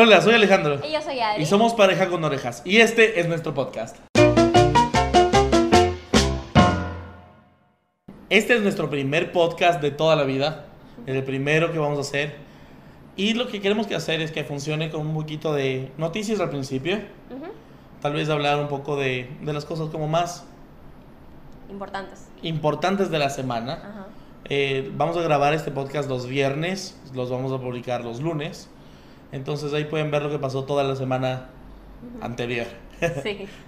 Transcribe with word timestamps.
Hola, 0.00 0.20
soy 0.20 0.34
Alejandro. 0.34 0.78
Y 0.88 0.92
yo 0.92 1.02
soy 1.02 1.18
Adri. 1.18 1.42
Y 1.42 1.46
somos 1.46 1.74
pareja 1.74 2.08
con 2.08 2.22
orejas. 2.22 2.62
Y 2.64 2.76
este 2.76 3.18
es 3.18 3.26
nuestro 3.26 3.52
podcast. 3.52 3.96
Este 8.30 8.54
es 8.54 8.62
nuestro 8.62 8.90
primer 8.90 9.32
podcast 9.32 9.82
de 9.82 9.90
toda 9.90 10.14
la 10.14 10.22
vida. 10.22 10.66
El 11.06 11.24
primero 11.24 11.72
que 11.72 11.80
vamos 11.80 11.98
a 11.98 12.02
hacer. 12.02 12.36
Y 13.16 13.34
lo 13.34 13.48
que 13.48 13.60
queremos 13.60 13.88
que 13.88 13.96
hacer 13.96 14.20
es 14.20 14.30
que 14.30 14.44
funcione 14.44 14.88
con 14.88 15.04
un 15.04 15.14
poquito 15.14 15.52
de 15.52 15.90
noticias 15.98 16.38
al 16.38 16.50
principio. 16.50 16.98
Ujú. 17.34 17.50
Tal 18.00 18.12
vez 18.12 18.28
hablar 18.28 18.60
un 18.60 18.68
poco 18.68 18.94
de, 18.94 19.28
de 19.42 19.52
las 19.52 19.64
cosas 19.64 19.88
como 19.88 20.06
más 20.06 20.46
Importantes. 21.70 22.28
importantes 22.42 23.10
de 23.10 23.18
la 23.18 23.30
semana. 23.30 23.72
Ajá. 23.72 24.06
Eh, 24.44 24.92
vamos 24.94 25.16
a 25.16 25.22
grabar 25.22 25.54
este 25.54 25.72
podcast 25.72 26.08
los 26.08 26.28
viernes, 26.28 26.96
los 27.14 27.30
vamos 27.30 27.50
a 27.50 27.58
publicar 27.58 28.04
los 28.04 28.20
lunes. 28.20 28.70
Entonces 29.32 29.72
ahí 29.74 29.84
pueden 29.84 30.10
ver 30.10 30.22
lo 30.22 30.30
que 30.30 30.38
pasó 30.38 30.64
toda 30.64 30.84
la 30.84 30.96
semana 30.96 31.48
anterior. 32.20 32.66
Sí. 33.22 33.46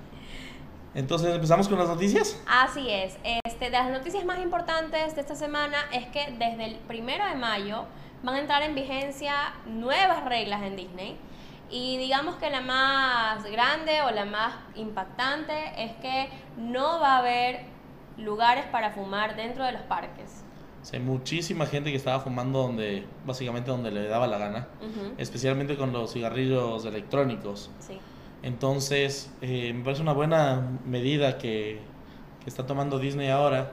Entonces 0.95 1.33
empezamos 1.33 1.69
con 1.69 1.79
las 1.79 1.89
noticias. 1.89 2.41
Así 2.48 2.91
es. 2.91 3.17
Este, 3.45 3.67
de 3.67 3.70
las 3.70 3.91
noticias 3.91 4.25
más 4.25 4.41
importantes 4.41 5.15
de 5.15 5.20
esta 5.20 5.37
semana 5.37 5.77
es 5.93 6.07
que 6.07 6.34
desde 6.39 6.65
el 6.65 6.75
primero 6.89 7.25
de 7.27 7.37
mayo 7.37 7.84
van 8.23 8.34
a 8.34 8.41
entrar 8.41 8.62
en 8.62 8.75
vigencia 8.75 9.55
nuevas 9.67 10.25
reglas 10.25 10.62
en 10.62 10.77
Disney. 10.77 11.17
Y 11.70 11.98
digamos 11.98 12.34
que 12.37 12.51
la 12.51 12.61
más 12.61 13.45
grande 13.45 14.03
o 14.03 14.11
la 14.11 14.25
más 14.25 14.55
impactante 14.75 15.55
es 15.77 15.92
que 15.97 16.29
no 16.56 16.98
va 16.98 17.17
a 17.17 17.19
haber 17.19 17.61
lugares 18.17 18.65
para 18.67 18.91
fumar 18.91 19.37
dentro 19.37 19.65
de 19.65 19.73
los 19.73 19.83
parques. 19.83 20.42
O 20.80 20.84
sea, 20.84 20.98
hay 20.98 21.05
muchísima 21.05 21.66
gente 21.66 21.91
que 21.91 21.97
estaba 21.97 22.20
fumando 22.20 22.62
donde, 22.62 23.05
básicamente 23.27 23.70
donde 23.70 23.91
le 23.91 24.09
daba 24.09 24.27
la 24.27 24.39
gana, 24.39 24.69
especialmente 25.19 25.77
con 25.77 25.93
los 25.93 26.12
cigarrillos 26.12 26.84
electrónicos. 26.84 27.70
Sí. 27.80 27.98
Entonces, 28.43 29.30
eh, 29.43 29.73
me 29.75 29.84
parece 29.84 30.01
una 30.01 30.14
buena 30.14 30.78
medida 30.86 31.36
que, 31.36 31.81
que 32.42 32.48
está 32.48 32.67
tomando 32.67 32.98
Disney 32.98 33.28
ahora. 33.28 33.73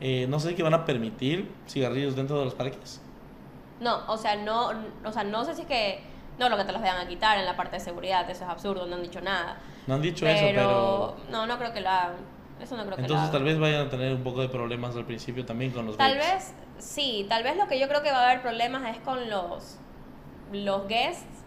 Eh, 0.00 0.26
no 0.28 0.40
sé 0.40 0.54
qué 0.54 0.62
van 0.62 0.74
a 0.74 0.84
permitir 0.84 1.50
cigarrillos 1.68 2.16
dentro 2.16 2.38
de 2.38 2.44
los 2.44 2.54
parques. 2.54 3.00
No, 3.80 4.00
o 4.08 4.16
sea, 4.16 4.36
no, 4.36 4.70
o 5.04 5.12
sea, 5.12 5.24
no 5.24 5.44
sé 5.44 5.54
si 5.54 5.62
es 5.62 5.66
que 5.66 6.00
no 6.38 6.48
lo 6.48 6.56
que 6.56 6.64
te 6.64 6.72
los 6.72 6.82
vayan 6.82 6.98
a 6.98 7.08
quitar 7.08 7.38
en 7.38 7.46
la 7.46 7.56
parte 7.56 7.76
de 7.76 7.80
seguridad, 7.80 8.28
eso 8.28 8.44
es 8.44 8.50
absurdo, 8.50 8.86
no 8.86 8.96
han 8.96 9.02
dicho 9.02 9.20
nada. 9.20 9.58
No 9.86 9.94
han 9.94 10.02
dicho 10.02 10.26
eso, 10.26 10.44
pero 10.44 11.16
no, 11.30 11.46
no 11.46 11.58
creo 11.58 11.72
que 11.72 11.80
lo 11.80 11.88
hagan. 11.88 12.35
Eso 12.60 12.76
no 12.76 12.84
creo 12.84 12.96
que 12.96 13.02
entonces 13.02 13.30
tal 13.30 13.44
vez 13.44 13.58
vayan 13.58 13.86
a 13.86 13.90
tener 13.90 14.14
un 14.14 14.22
poco 14.22 14.40
de 14.40 14.48
problemas 14.48 14.96
al 14.96 15.04
principio 15.04 15.44
también 15.44 15.72
con 15.72 15.86
los 15.86 15.96
Tal 15.96 16.16
vez, 16.16 16.54
sí, 16.78 17.26
tal 17.28 17.42
vez 17.42 17.56
lo 17.56 17.66
que 17.66 17.78
yo 17.78 17.88
creo 17.88 18.02
que 18.02 18.10
va 18.10 18.18
a 18.22 18.30
haber 18.30 18.42
problemas 18.42 18.96
es 18.96 19.02
con 19.02 19.28
los, 19.28 19.78
los 20.52 20.88
guests 20.88 21.44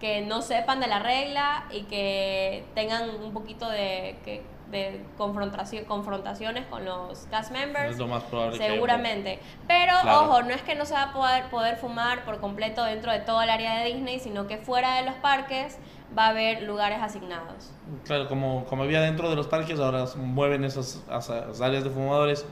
que 0.00 0.20
no 0.20 0.42
sepan 0.42 0.80
de 0.80 0.88
la 0.88 0.98
regla 0.98 1.64
y 1.70 1.82
que 1.82 2.64
tengan 2.74 3.10
un 3.10 3.32
poquito 3.32 3.68
de, 3.68 4.16
que, 4.24 4.42
de 4.72 5.04
confrontación, 5.18 5.84
confrontaciones 5.84 6.66
con 6.66 6.84
los 6.84 7.26
cast 7.30 7.52
members. 7.52 7.92
Es 7.92 7.98
lo 7.98 8.08
más 8.08 8.24
probable 8.24 8.56
Seguramente. 8.58 9.38
Pero 9.68 9.92
Claro. 10.02 10.22
ojo, 10.22 10.42
no 10.42 10.50
es 10.54 10.62
que 10.62 10.74
no 10.74 10.86
se 10.86 10.94
va 10.94 11.02
a 11.04 11.12
poder, 11.12 11.44
poder 11.50 11.76
fumar 11.76 12.24
por 12.24 12.40
completo 12.40 12.82
dentro 12.82 13.12
de 13.12 13.20
todo 13.20 13.42
el 13.42 13.50
área 13.50 13.76
de 13.76 13.92
Disney, 13.92 14.18
sino 14.18 14.46
que 14.48 14.56
fuera 14.56 14.96
de 14.96 15.04
los 15.04 15.14
parques 15.16 15.78
va 16.18 16.26
a 16.26 16.28
haber 16.30 16.62
lugares 16.62 16.98
asignados. 17.00 17.70
Claro, 18.04 18.28
como, 18.28 18.64
como 18.64 18.82
había 18.82 19.00
dentro 19.02 19.28
de 19.30 19.36
los 19.36 19.46
parques, 19.46 19.78
ahora 19.78 20.06
mueven 20.16 20.64
esas, 20.64 21.02
esas 21.08 21.60
áreas 21.60 21.84
de 21.84 21.90
fumadores 21.90 22.44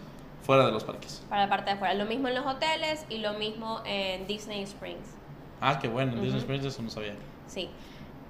fuera 0.43 0.67
de 0.67 0.73
los 0.73 0.85
parques. 0.85 1.23
Para 1.29 1.43
la 1.45 1.49
parte 1.49 1.71
de 1.71 1.77
afuera. 1.77 1.95
Lo 1.95 2.05
mismo 2.05 2.29
en 2.29 2.35
los 2.35 2.47
hoteles 2.47 3.07
y 3.09 3.19
lo 3.19 3.33
mismo 3.35 3.81
en 3.87 4.27
Disney 4.27 4.63
Springs. 4.63 5.17
Ah, 5.61 5.79
qué 5.81 5.89
bueno, 5.89 6.13
en 6.13 6.23
Disney 6.23 6.41
Ujú. 6.43 6.53
Springs 6.53 6.65
eso 6.67 6.83
no 6.83 6.91
sabía. 6.91 7.15
Sí. 7.47 7.69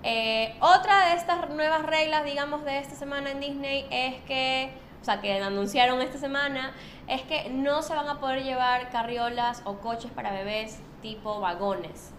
Eh, 0.03 0.55
otra 0.61 1.11
de 1.11 1.17
estas 1.17 1.51
nuevas 1.51 1.85
reglas, 1.85 2.25
digamos, 2.25 2.65
de 2.65 2.79
esta 2.79 2.95
semana 2.95 3.31
en 3.31 3.41
Disney 3.41 3.87
es 3.91 4.23
que, 4.23 4.73
o 5.03 5.05
sea, 5.05 5.21
que 5.21 5.41
anunciaron 5.41 6.01
esta 6.01 6.19
semana, 6.19 6.73
es 7.07 7.23
que 7.23 7.51
no 7.51 7.83
se 7.83 7.95
van 7.95 8.09
a 8.09 8.19
poder 8.19 8.43
llevar 8.43 8.91
carriolas 8.91 9.63
o 9.65 9.79
coches 9.79 10.11
para 10.11 10.33
bebés 10.33 10.79
tipo 11.03 11.41
vagones. 11.41 12.13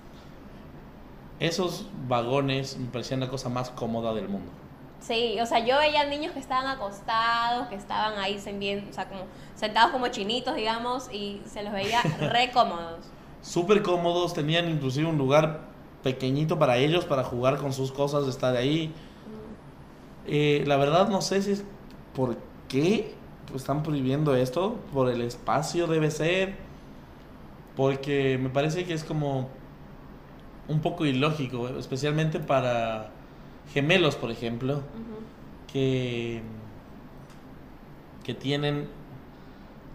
Esos 1.40 1.88
vagones 2.08 2.78
me 2.78 2.88
parecían 2.90 3.20
la 3.20 3.30
cosa 3.30 3.50
más 3.50 3.72
cómoda 3.72 4.14
del 4.14 4.30
mundo. 4.30 4.52
Sí, 5.00 5.40
o 5.42 5.46
sea, 5.48 5.66
yo 5.66 5.80
veía 5.80 6.06
niños 6.06 6.34
que 6.34 6.40
estaban 6.40 6.68
acostados, 6.68 7.68
que 7.68 7.76
estaban 7.76 8.20
ahí 8.20 8.40
bien, 8.60 8.88
o 8.88 8.94
sea, 8.94 9.10
como 9.10 9.24
sentados 9.56 9.92
como 9.92 10.10
chinitos, 10.10 10.56
digamos, 10.56 11.12
y 11.12 11.42
se 11.48 11.64
los 11.64 11.74
veía 11.74 12.02
re 12.20 12.52
cómodos. 12.52 13.08
Súper 13.42 13.82
cómodos, 13.82 14.36
tenían 14.36 14.70
inclusive 14.70 15.08
un 15.08 15.18
lugar 15.18 15.71
pequeñito 16.04 16.58
para 16.60 16.78
ellos, 16.78 17.06
para 17.06 17.24
jugar 17.24 17.58
con 17.58 17.74
sus 17.74 17.92
cosas, 17.92 18.28
estar 18.28 18.56
ahí. 18.56 18.94
Eh, 20.28 20.64
la 20.68 20.78
verdad 20.78 21.10
no 21.10 21.22
sé 21.22 21.42
si 21.42 21.52
es 21.52 21.64
por 22.16 22.38
qué 22.68 23.16
están 23.56 23.84
prohibiendo 23.84 24.36
esto, 24.36 24.78
por 24.94 25.10
el 25.10 25.22
espacio 25.22 25.88
debe 25.88 26.12
ser, 26.12 26.56
porque 27.76 28.38
me 28.38 28.50
parece 28.50 28.86
que 28.86 28.94
es 28.94 29.04
como 29.04 29.50
un 30.68 30.80
poco 30.80 31.06
ilógico, 31.06 31.68
especialmente 31.70 32.40
para 32.40 33.10
gemelos, 33.74 34.16
por 34.16 34.32
ejemplo, 34.32 34.82
que, 35.72 36.42
que 38.24 38.34
tienen 38.34 38.88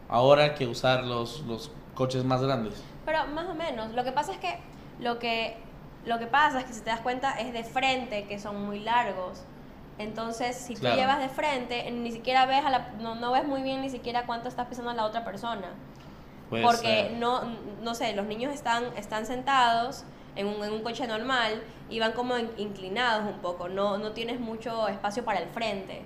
ahora 0.08 0.54
que 0.54 0.66
usar 0.66 1.04
los, 1.04 1.40
los 1.46 1.70
coches 1.94 2.24
más 2.24 2.42
grandes. 2.42 2.82
Pero 3.04 3.26
más 3.28 3.48
o 3.48 3.54
menos, 3.54 3.92
lo 3.94 4.04
que 4.04 4.12
pasa 4.12 4.32
es 4.32 4.38
que 4.38 4.58
lo 5.00 5.18
que 5.18 5.56
lo 6.06 6.18
que 6.18 6.26
pasa 6.26 6.60
es 6.60 6.64
que 6.66 6.72
si 6.72 6.80
te 6.80 6.90
das 6.90 7.00
cuenta 7.00 7.32
es 7.38 7.52
de 7.52 7.64
frente 7.64 8.24
que 8.24 8.38
son 8.38 8.64
muy 8.64 8.78
largos. 8.80 9.42
Entonces, 9.98 10.56
si 10.56 10.74
Claro. 10.74 10.94
tú 10.96 11.00
llevas 11.00 11.18
de 11.20 11.28
frente, 11.28 11.90
ni 11.90 12.12
siquiera 12.12 12.44
ves 12.46 12.64
a 12.64 12.70
la, 12.70 12.90
no, 13.00 13.14
no 13.14 13.32
ves 13.32 13.44
muy 13.46 13.62
bien 13.62 13.80
ni 13.80 13.88
siquiera 13.90 14.26
cuánto 14.26 14.48
está 14.48 14.68
pisando 14.68 14.92
la 14.92 15.04
otra 15.04 15.24
persona. 15.24 15.68
Puede 16.50 16.62
porque 16.62 17.16
no 17.18 17.42
no 17.82 17.94
sé, 17.94 18.14
los 18.14 18.26
niños 18.26 18.52
están 18.54 18.84
están 18.96 19.26
sentados 19.26 20.04
en 20.36 20.46
un, 20.46 20.62
en 20.62 20.72
un 20.72 20.82
coche 20.82 21.06
normal 21.06 21.62
y 21.88 21.98
van 21.98 22.12
como 22.12 22.36
in- 22.38 22.50
inclinados 22.58 23.24
un 23.26 23.40
poco, 23.40 23.68
no 23.68 23.96
no 23.98 24.12
tienes 24.12 24.38
mucho 24.38 24.86
espacio 24.86 25.24
para 25.24 25.40
el 25.40 25.48
frente. 25.48 26.02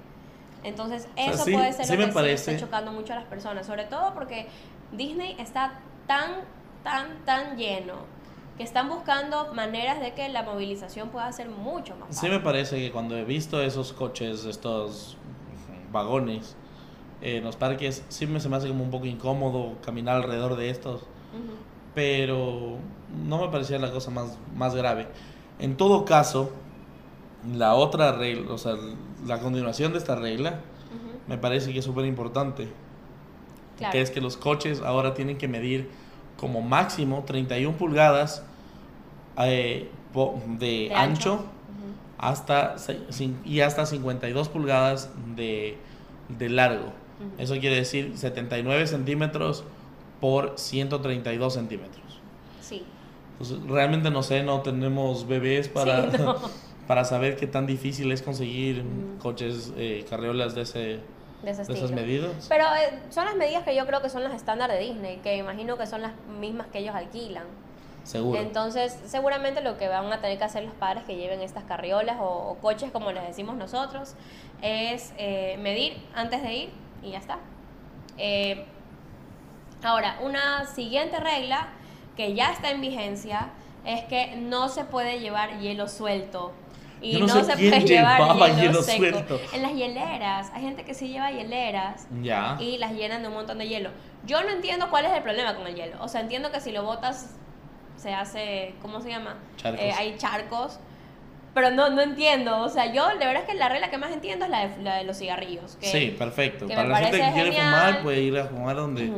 Entonces, 0.63 1.09
sea, 1.17 1.27
eso 1.33 1.45
sí- 1.45 1.53
puede 1.53 1.73
ser 1.73 1.85
sí 1.87 1.97
lo 1.97 2.07
que 2.07 2.13
parece- 2.13 2.53
está 2.55 2.65
chocando 2.67 2.93
mucho 2.93 3.13
a 3.13 3.17
las 3.17 3.25
personas, 3.27 3.67
sobre 3.67 3.85
todo 3.85 4.15
porque 4.15 4.47
Disney 4.93 5.35
está 5.39 5.73
tan 6.07 6.31
tan 6.85 7.25
tan 7.27 7.57
lleno 7.59 7.95
que 8.61 8.65
están 8.65 8.91
buscando 8.91 9.55
maneras 9.55 10.01
de 10.01 10.13
que 10.13 10.29
la 10.29 10.43
movilización 10.43 11.09
pueda 11.09 11.33
ser 11.33 11.49
mucho 11.49 11.97
más 11.97 12.11
Sí 12.11 12.15
fácil. 12.17 12.31
me 12.33 12.41
parece 12.41 12.77
que 12.77 12.93
cuando 12.93 13.17
he 13.17 13.25
visto 13.25 13.63
esos 13.63 13.95
coches, 13.95 14.45
estos 14.45 15.17
vagones 15.91 16.57
en 17.23 17.43
los 17.43 17.57
parques, 17.57 18.05
sí 18.11 18.27
me, 18.27 18.39
se 18.39 18.51
me 18.51 18.57
hace 18.57 18.69
como 18.69 18.85
un 18.85 18.91
poco 18.91 19.07
incómodo 19.07 19.77
caminar 19.83 20.17
alrededor 20.17 20.57
de 20.57 20.69
estos, 20.69 21.01
Ujú. 21.01 21.55
pero 21.95 22.77
no 23.27 23.41
me 23.41 23.49
parecía 23.49 23.79
la 23.79 23.91
cosa 23.93 24.11
más, 24.11 24.37
más 24.55 24.75
grave. 24.75 25.09
En 25.59 25.79
todo 25.79 26.05
caso, 26.05 26.51
la 27.57 27.73
otra 27.73 28.13
regla, 28.13 28.53
o 28.53 28.59
sea, 28.59 28.75
la 29.27 29.39
continuación 29.39 29.93
de 29.93 29.99
esta 30.01 30.17
regla, 30.17 30.51
Ujú. 30.51 31.19
me 31.29 31.39
parece 31.39 31.73
que 31.73 31.79
es 31.79 31.85
súper 31.87 32.05
importante, 32.05 32.69
Claro. 33.79 33.93
que 33.93 34.03
es 34.03 34.11
que 34.11 34.21
los 34.21 34.37
coches 34.37 34.83
ahora 34.83 35.15
tienen 35.15 35.39
que 35.39 35.49
medir 35.49 35.89
como 36.37 36.61
máximo 36.61 37.25
31 37.27 37.79
pulgadas 37.79 38.45
eh, 39.39 39.89
de, 40.59 40.89
De 40.89 40.95
ancho 40.95 41.45
hasta 42.19 42.77
y 43.45 43.61
hasta 43.61 43.87
52 43.87 44.49
pulgadas 44.51 45.11
de, 45.37 45.79
de 46.29 46.49
largo. 46.51 46.93
Eso 47.39 47.55
quiere 47.59 47.77
decir 47.77 48.17
79 48.17 48.87
centímetros 48.87 49.65
por 50.21 50.59
132 50.59 51.53
centímetros. 51.53 52.21
Sí. 52.61 52.85
Entonces, 53.33 53.59
realmente 53.67 54.11
no 54.11 54.23
sé, 54.23 54.43
no 54.43 54.61
tenemos 54.61 55.27
bebés 55.27 55.69
para, 55.69 56.11
Sí, 56.11 56.19
no. 56.19 56.37
para 56.87 57.05
saber 57.05 57.37
qué 57.37 57.47
tan 57.47 57.67
difícil 57.67 58.11
es 58.13 58.23
conseguir 58.23 58.85
coches, 59.19 59.73
eh, 59.77 60.05
carriolas 60.09 60.55
de, 60.55 60.63
ese, 60.63 60.79
De 61.43 61.51
ese 61.51 61.65
de 61.65 61.75
esas 61.75 61.93
medidas. 61.93 62.47
Pero 62.49 62.65
eh, 62.65 62.99
son 63.11 63.27
las 63.27 63.37
medidas 63.37 63.65
que 63.65 63.75
yo 63.75 63.87
creo 63.87 64.03
que 64.03 64.11
son 64.11 64.25
las 64.25 64.35
estándar 64.35 64.71
de 64.71 64.79
Disney, 64.79 65.19
que 65.23 65.37
imagino 65.37 65.77
que 65.79 65.87
son 65.87 66.03
las 66.03 66.13
mismas 66.39 66.67
que 66.69 66.79
ellos 66.81 66.95
alquilan. 66.95 67.45
Seguro. 68.05 68.41
Entonces, 68.41 68.99
seguramente 69.07 69.61
lo 69.61 69.77
que 69.77 69.89
van 69.89 70.13
a 70.13 70.21
tener 70.21 70.39
que 70.39 70.45
hacer 70.45 70.65
los 70.65 70.75
padres 70.75 71.05
que 71.05 71.17
lleven 71.17 71.41
estas 71.43 71.65
carriolas 71.65 72.17
o, 72.21 72.25
o 72.51 72.55
coches, 72.59 72.91
como 72.91 73.13
les 73.13 73.27
decimos 73.27 73.57
nosotros, 73.57 74.15
es 74.63 75.13
eh, 75.19 75.57
medir 75.61 76.03
antes 76.15 76.43
de 76.43 76.55
ir 76.55 76.71
y 77.03 77.11
ya 77.11 77.19
está. 77.19 77.39
Eh, 78.19 78.65
ahora, 79.83 80.19
una 80.23 80.67
siguiente 80.67 81.19
regla 81.19 81.69
que 82.17 82.35
ya 82.35 82.53
está 82.53 82.71
en 82.71 82.81
vigencia 82.81 83.51
es 83.85 84.05
que 84.05 84.37
no 84.37 84.69
se 84.69 84.85
puede 84.85 85.21
llevar 85.21 85.59
hielo 85.61 85.89
suelto. 85.89 86.53
Y 87.03 87.19
no 87.19 87.27
no, 87.27 87.33
sé 87.33 87.45
se 87.45 87.53
puede 87.53 87.81
llevar 87.81 88.21
hielo, 88.21 88.57
hielo 88.61 88.83
seco. 88.83 88.99
suelto. 88.99 89.41
En 89.55 89.63
las 89.63 89.73
hieleras, 89.73 90.51
hay 90.53 90.63
gente 90.63 90.85
que 90.85 90.93
sí 90.93 91.09
lleva 91.09 91.31
hieleras 91.31 92.07
Ya. 92.21 92.59
y 92.61 92.77
las 92.77 92.93
llenan 92.93 93.23
de 93.23 93.29
un 93.29 93.35
montón 93.35 93.57
de 93.57 93.69
hielo. 93.69 93.91
Yo 94.27 94.43
no 94.43 94.51
entiendo 94.51 94.91
cuál 94.91 95.07
es 95.07 95.13
el 95.13 95.23
problema 95.23 95.55
con 95.57 95.67
el 95.67 95.75
hielo. 95.75 95.97
O 96.03 96.09
sea, 96.09 96.21
entiendo 96.21 96.51
que 96.53 96.61
si 96.61 96.73
lo 96.73 96.83
botas 96.85 97.37
se 98.01 98.15
hace, 98.15 98.75
¿cómo 98.81 99.01
se 99.01 99.11
llama? 99.11 99.37
Charcos. 99.57 99.85
Eh, 99.85 99.93
hay 99.93 100.17
charcos. 100.17 100.79
Pero 101.53 101.71
no, 101.71 101.91
no 101.91 102.01
entiendo, 102.01 102.61
o 102.61 102.69
sea, 102.69 102.93
yo 102.93 103.09
de 103.09 103.27
verdad 103.27 103.43
es 103.43 103.49
que 103.49 103.55
la 103.55 103.69
regla 103.69 103.91
que 103.91 103.99
más 103.99 104.13
entiendo 104.13 104.45
es 104.45 104.51
la 104.53 104.69
de, 104.69 104.83
la 104.83 104.97
de 104.97 105.05
los 105.05 105.19
cigarrillos. 105.19 105.77
Que, 105.77 105.87
sí, 105.87 106.15
perfecto. 106.17 106.69
que 106.69 106.75
Para 106.75 106.89
la 106.89 106.99
gente 106.99 107.19
que 107.19 107.33
quiere 107.33 107.53
fumar, 107.53 108.03
puede 108.03 108.21
ir 108.21 108.39
a 108.39 108.45
fumar 108.45 108.77
donde, 108.77 109.13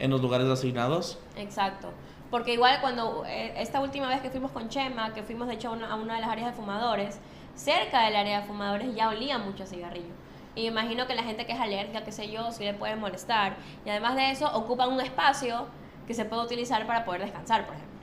en 0.00 0.10
los 0.10 0.20
lugares 0.20 0.48
asignados. 0.48 1.18
Exacto. 1.36 1.92
Porque 2.28 2.54
igual 2.54 2.80
cuando 2.80 3.24
eh, 3.24 3.54
esta 3.56 3.80
última 3.80 4.08
vez 4.08 4.20
que 4.20 4.30
fuimos 4.30 4.50
con 4.50 4.68
Chema, 4.68 5.14
que 5.14 5.22
fuimos 5.22 5.46
de 5.46 5.54
hecho 5.54 5.68
a 5.68 5.72
una, 5.72 5.92
a 5.92 5.94
una 5.94 6.16
de 6.16 6.20
las 6.22 6.30
áreas 6.30 6.48
de 6.48 6.52
fumadores, 6.54 7.20
cerca 7.54 8.04
del 8.04 8.16
área 8.16 8.40
de 8.40 8.46
fumadores 8.48 8.94
ya 8.96 9.08
olía 9.08 9.38
mucho 9.38 9.62
a 9.62 9.66
cigarrillo. 9.66 10.12
Y 10.56 10.62
me 10.62 10.66
imagino 10.68 11.06
que 11.06 11.14
la 11.14 11.22
gente 11.22 11.46
que 11.46 11.52
es 11.52 11.60
alérgica, 11.60 12.02
qué 12.02 12.10
sé 12.10 12.30
yo, 12.30 12.50
sí 12.50 12.64
le 12.64 12.74
puede 12.74 12.96
molestar. 12.96 13.56
Y 13.84 13.90
además 13.90 14.16
de 14.16 14.32
eso, 14.32 14.50
ocupan 14.54 14.92
un 14.92 15.00
espacio 15.00 15.68
que 16.08 16.14
se 16.14 16.24
puede 16.24 16.42
utilizar 16.42 16.84
para 16.86 17.04
poder 17.04 17.20
descansar, 17.20 17.64
por 17.64 17.76
ejemplo. 17.76 17.95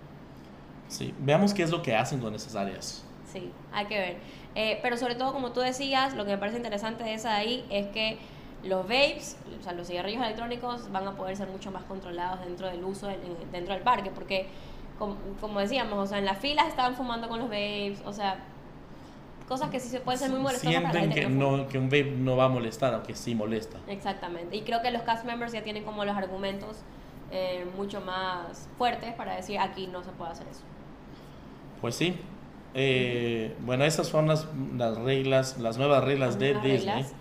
Sí, 0.94 1.14
veamos 1.20 1.54
qué 1.54 1.64
es 1.64 1.72
lo 1.72 1.82
que 1.82 1.96
hacen 1.96 2.20
con 2.20 2.36
esas 2.36 2.56
áreas. 2.56 3.04
Sí, 3.32 3.52
hay 3.72 3.86
que 3.88 3.98
ver. 3.98 4.18
Eh, 4.54 4.80
pero 4.84 4.96
sobre 4.98 5.16
todo, 5.16 5.34
como 5.34 5.52
tú 5.52 5.60
decías, 5.62 6.14
lo 6.14 6.24
que 6.26 6.32
me 6.32 6.38
parece 6.38 6.58
interesante 6.58 7.04
de 7.04 7.16
esa 7.16 7.30
de 7.32 7.36
ahí 7.36 7.66
es 7.72 7.88
que 7.88 8.20
los 8.64 8.84
vapes, 8.84 9.38
o 9.60 9.64
sea, 9.64 9.74
los 9.74 9.88
cigarrillos 9.88 10.22
electrónicos 10.24 10.92
van 10.92 11.08
a 11.08 11.16
poder 11.16 11.36
ser 11.36 11.48
mucho 11.50 11.72
más 11.72 11.84
controlados 11.84 12.42
dentro 12.42 12.68
del 12.70 12.84
uso 12.84 13.08
del- 13.08 13.22
en- 13.24 13.52
dentro 13.52 13.74
del 13.74 13.82
parque, 13.84 14.12
porque 14.14 14.46
como, 15.00 15.16
como 15.42 15.60
decíamos, 15.60 15.98
o 15.98 16.06
sea, 16.06 16.20
en 16.20 16.26
las 16.26 16.38
filas 16.38 16.68
estaban 16.68 16.96
fumando 16.96 17.28
con 17.28 17.40
los 17.40 17.48
vapes, 17.50 18.02
o 18.06 18.14
sea, 18.14 18.38
cosas 19.48 19.70
que 19.72 19.80
sí 19.80 19.90
se 19.90 20.00
pueden 20.00 20.20
ser 20.20 20.30
muy 20.30 20.40
molestosas 20.42 20.76
para 20.76 20.84
la 20.84 20.92
Sienten 20.92 21.12
gente 21.14 21.28
que, 21.28 21.36
no 21.40 21.46
fuma. 21.48 21.58
no, 21.64 21.68
que 21.70 21.78
un 21.80 21.86
vape 21.86 22.16
no 22.18 22.38
va 22.38 22.46
a 22.46 22.50
molestar, 22.50 22.94
aunque 22.94 23.16
sí 23.16 23.34
molesta. 23.36 23.80
Exactamente. 23.88 24.56
Y 24.56 24.62
creo 24.62 24.82
que 24.84 24.92
los 24.92 25.02
cast 25.02 25.26
members 25.26 25.52
ya 25.52 25.64
tienen 25.64 25.84
como 25.84 26.06
los 26.06 26.16
argumentos 26.16 26.78
eh, 27.32 27.66
mucho 27.76 28.00
más 28.02 28.70
fuertes 28.78 29.14
para 29.16 29.36
decir 29.36 29.58
aquí 29.60 29.88
no 29.88 30.04
se 30.04 30.12
puede 30.12 30.32
hacer 30.32 30.48
eso. 30.48 30.62
Pues 31.84 31.96
sí. 31.96 32.16
Eh, 32.76 33.58
bueno, 33.60 33.84
esas 33.84 34.08
son 34.08 34.30
las, 34.30 34.48
las 34.78 34.98
reglas, 35.00 35.58
las 35.60 35.78
nuevas 35.78 36.02
reglas 36.02 36.40
de 36.40 36.54
Disney. 36.54 36.78
reglas. 36.78 37.14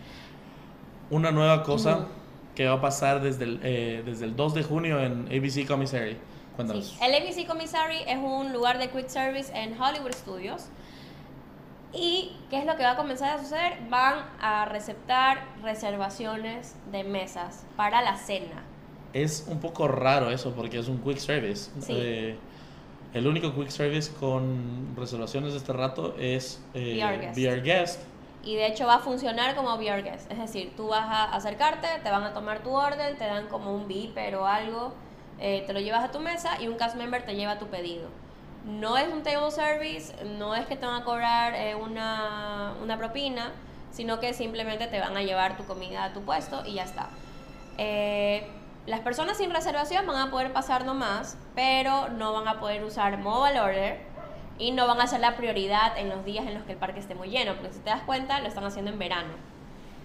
Una 1.10 1.32
nueva 1.32 1.64
cosa 1.64 2.06
que 2.54 2.68
va 2.68 2.74
a 2.74 2.80
pasar 2.80 3.20
desde 3.20 3.42
el, 3.42 3.60
eh, 3.64 4.04
desde 4.06 4.24
el 4.24 4.36
2 4.36 4.54
de 4.54 4.62
junio 4.62 5.00
en 5.00 5.26
ABC 5.26 5.66
Commissary. 5.66 6.16
Sí. 6.56 6.96
El 7.02 7.12
ABC 7.12 7.44
Commissary 7.44 8.04
es 8.06 8.18
un 8.18 8.52
lugar 8.52 8.78
de 8.78 8.88
quick 8.88 9.08
service 9.08 9.50
en 9.52 9.72
Hollywood 9.80 10.12
Studios. 10.12 10.66
¿Y 11.92 12.36
qué 12.48 12.58
es 12.58 12.64
lo 12.64 12.76
que 12.76 12.84
va 12.84 12.92
a 12.92 12.96
comenzar 12.96 13.36
a 13.36 13.42
suceder? 13.42 13.78
Van 13.90 14.26
a 14.40 14.66
receptar 14.66 15.42
reservaciones 15.64 16.76
de 16.92 17.02
mesas 17.02 17.66
para 17.76 18.00
la 18.00 18.16
cena. 18.16 18.62
Es 19.12 19.44
un 19.48 19.58
poco 19.58 19.88
raro 19.88 20.30
eso 20.30 20.52
porque 20.52 20.78
es 20.78 20.86
un 20.86 20.98
quick 20.98 21.18
service. 21.18 21.68
Sí. 21.80 21.92
Eh, 21.96 22.38
el 23.14 23.26
único 23.26 23.54
quick 23.54 23.68
service 23.68 24.10
con 24.18 24.94
reservaciones 24.96 25.52
de 25.52 25.58
este 25.58 25.72
rato 25.72 26.14
es 26.18 26.62
eh, 26.74 26.96
VR 26.96 27.20
Guest. 27.20 27.38
VR 27.38 27.62
Guest. 27.62 28.00
Y 28.44 28.56
de 28.56 28.66
hecho 28.66 28.86
va 28.86 28.96
a 28.96 28.98
funcionar 28.98 29.54
como 29.54 29.74
VR 29.74 30.02
Guest. 30.02 30.30
Es 30.30 30.38
decir, 30.38 30.72
tú 30.76 30.88
vas 30.88 31.04
a 31.04 31.34
acercarte, 31.34 31.88
te 32.02 32.10
van 32.10 32.24
a 32.24 32.32
tomar 32.32 32.62
tu 32.62 32.70
orden, 32.70 33.16
te 33.16 33.24
dan 33.24 33.48
como 33.48 33.74
un 33.74 33.86
beeper 33.86 34.34
o 34.36 34.46
algo, 34.46 34.94
eh, 35.38 35.62
te 35.66 35.72
lo 35.72 35.80
llevas 35.80 36.04
a 36.04 36.10
tu 36.10 36.20
mesa 36.20 36.60
y 36.60 36.68
un 36.68 36.76
cast 36.76 36.96
member 36.96 37.24
te 37.24 37.34
lleva 37.34 37.58
tu 37.58 37.66
pedido. 37.66 38.08
No 38.64 38.96
es 38.96 39.08
un 39.12 39.22
table 39.22 39.50
service, 39.50 40.12
no 40.38 40.54
es 40.54 40.66
que 40.66 40.76
te 40.76 40.86
van 40.86 41.02
a 41.02 41.04
cobrar 41.04 41.54
eh, 41.54 41.74
una, 41.74 42.74
una 42.82 42.96
propina, 42.96 43.52
sino 43.90 44.20
que 44.20 44.32
simplemente 44.34 44.86
te 44.86 45.00
van 45.00 45.16
a 45.16 45.22
llevar 45.22 45.56
tu 45.56 45.64
comida 45.64 46.04
a 46.04 46.12
tu 46.12 46.22
puesto 46.22 46.64
y 46.64 46.74
ya 46.74 46.84
está. 46.84 47.10
Eh, 47.78 48.46
las 48.86 49.00
personas 49.00 49.36
sin 49.36 49.50
reservación 49.50 50.06
van 50.06 50.16
a 50.16 50.30
poder 50.30 50.52
pasar 50.52 50.84
nomás, 50.84 51.36
pero 51.54 52.08
no 52.08 52.32
van 52.32 52.48
a 52.48 52.58
poder 52.58 52.84
usar 52.84 53.18
mobile 53.18 53.60
order 53.60 54.00
y 54.58 54.72
no 54.72 54.86
van 54.86 55.00
a 55.00 55.06
ser 55.06 55.20
la 55.20 55.36
prioridad 55.36 55.96
en 55.96 56.08
los 56.08 56.24
días 56.24 56.46
en 56.46 56.54
los 56.54 56.64
que 56.64 56.72
el 56.72 56.78
parque 56.78 57.00
esté 57.00 57.14
muy 57.14 57.28
lleno, 57.28 57.54
porque 57.54 57.72
si 57.72 57.80
te 57.80 57.90
das 57.90 58.02
cuenta, 58.02 58.40
lo 58.40 58.48
están 58.48 58.64
haciendo 58.64 58.90
en 58.90 58.98
verano. 58.98 59.30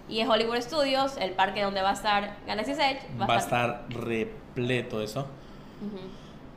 Y 0.08 0.20
es 0.20 0.28
Hollywood 0.28 0.60
Studios, 0.60 1.16
el 1.18 1.32
parque 1.32 1.62
donde 1.62 1.82
va 1.82 1.90
a 1.90 1.92
estar 1.92 2.36
Galaxy's 2.46 2.78
Edge. 2.78 3.00
Va 3.20 3.34
a 3.34 3.38
estar 3.38 3.84
repleto 3.90 5.02
eso. 5.02 5.26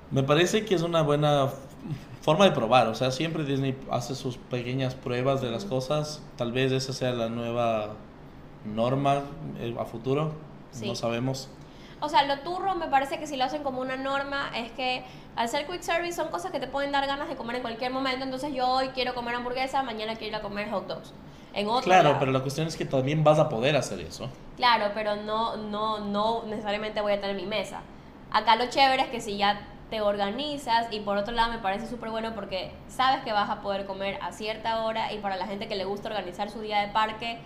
Me 0.10 0.24
parece 0.24 0.64
que 0.64 0.76
es 0.76 0.84
una 0.84 1.02
buena 1.02 1.50
forma 2.22 2.46
de 2.46 2.52
probar. 2.52 2.88
O 2.88 2.96
sea, 2.96 3.12
siempre 3.12 3.44
Disney 3.44 3.78
hace 3.92 4.16
sus 4.16 4.38
pequeñas 4.38 4.96
pruebas 4.96 5.42
de 5.42 5.52
las 5.52 5.66
cosas. 5.66 6.24
Tal 6.38 6.54
vez 6.54 6.72
esa 6.72 6.94
sea 6.94 7.12
la 7.12 7.28
nueva 7.30 7.96
norma 8.64 9.24
eh, 9.60 9.76
a 9.78 9.86
futuro. 9.86 10.32
Sí. 10.72 10.88
No 10.88 10.96
sabemos. 10.96 11.50
O 12.02 12.10
sea, 12.10 12.24
lo 12.24 12.40
turro 12.40 12.76
me 12.76 12.88
parece 12.88 13.20
que 13.20 13.28
si 13.28 13.38
lo 13.38 13.46
hacen 13.46 13.64
como 13.64 13.80
una 13.80 13.96
norma 13.96 14.50
es 14.56 14.72
que 14.72 15.04
al 15.36 15.48
ser 15.48 15.68
quick 15.68 15.82
service 15.82 16.14
son 16.14 16.30
cosas 16.30 16.52
que 16.52 16.60
te 16.60 16.68
pueden 16.68 16.92
dar 16.92 17.06
ganas 17.08 17.30
de 17.30 17.36
comer 17.36 17.58
en 17.58 17.62
cualquier 17.62 17.92
momento. 17.92 18.24
Entonces 18.26 18.54
yo 18.54 18.68
hoy 18.68 18.90
quiero 18.90 19.14
comer 19.14 19.36
hamburguesa, 19.36 19.84
mañana 19.84 20.16
quiero 20.16 20.28
ir 20.30 20.36
a 20.36 20.42
comer 20.42 20.70
hot 20.72 20.88
dogs. 20.88 21.14
En 21.54 21.68
otro 21.68 21.82
Claro, 21.84 22.10
lado. 22.10 22.20
pero 22.20 22.32
la 22.32 22.40
cuestión 22.40 22.68
es 22.68 22.76
que 22.76 22.86
también 22.86 23.24
vas 23.24 23.38
a 23.38 23.50
poder 23.50 23.76
hacer 23.76 24.00
eso. 24.02 24.30
Claro, 24.58 24.92
pero 24.94 25.16
no, 25.18 25.58
no, 25.58 26.00
no 26.00 26.44
necesariamente 26.48 27.02
voy 27.02 27.14
a 27.14 27.22
tener 27.22 27.36
mi 27.36 27.46
mesa. 27.46 27.82
Acá 28.32 28.56
lo 28.56 28.68
chévere 28.68 29.04
es 29.04 29.10
que 29.10 29.22
si 29.22 29.38
ya 29.38 29.62
te 29.90 30.02
organizas 30.02 30.88
y 30.92 31.02
por 31.02 31.18
otro 31.18 31.34
lado 31.34 31.52
me 31.52 31.58
parece 31.60 31.86
súper 31.88 32.10
bueno 32.10 32.34
porque 32.34 32.72
sabes 32.88 33.24
que 33.24 33.34
vas 33.34 33.50
a 33.50 33.62
poder 33.62 33.86
comer 33.86 34.18
a 34.22 34.32
cierta 34.32 34.84
hora 34.86 35.12
y 35.12 35.18
para 35.18 35.36
la 35.36 35.46
gente 35.46 35.68
que 35.68 35.76
le 35.76 35.84
gusta 35.84 36.08
organizar 36.10 36.50
su 36.50 36.62
día 36.62 36.80
de 36.80 36.88
parque 36.94 37.40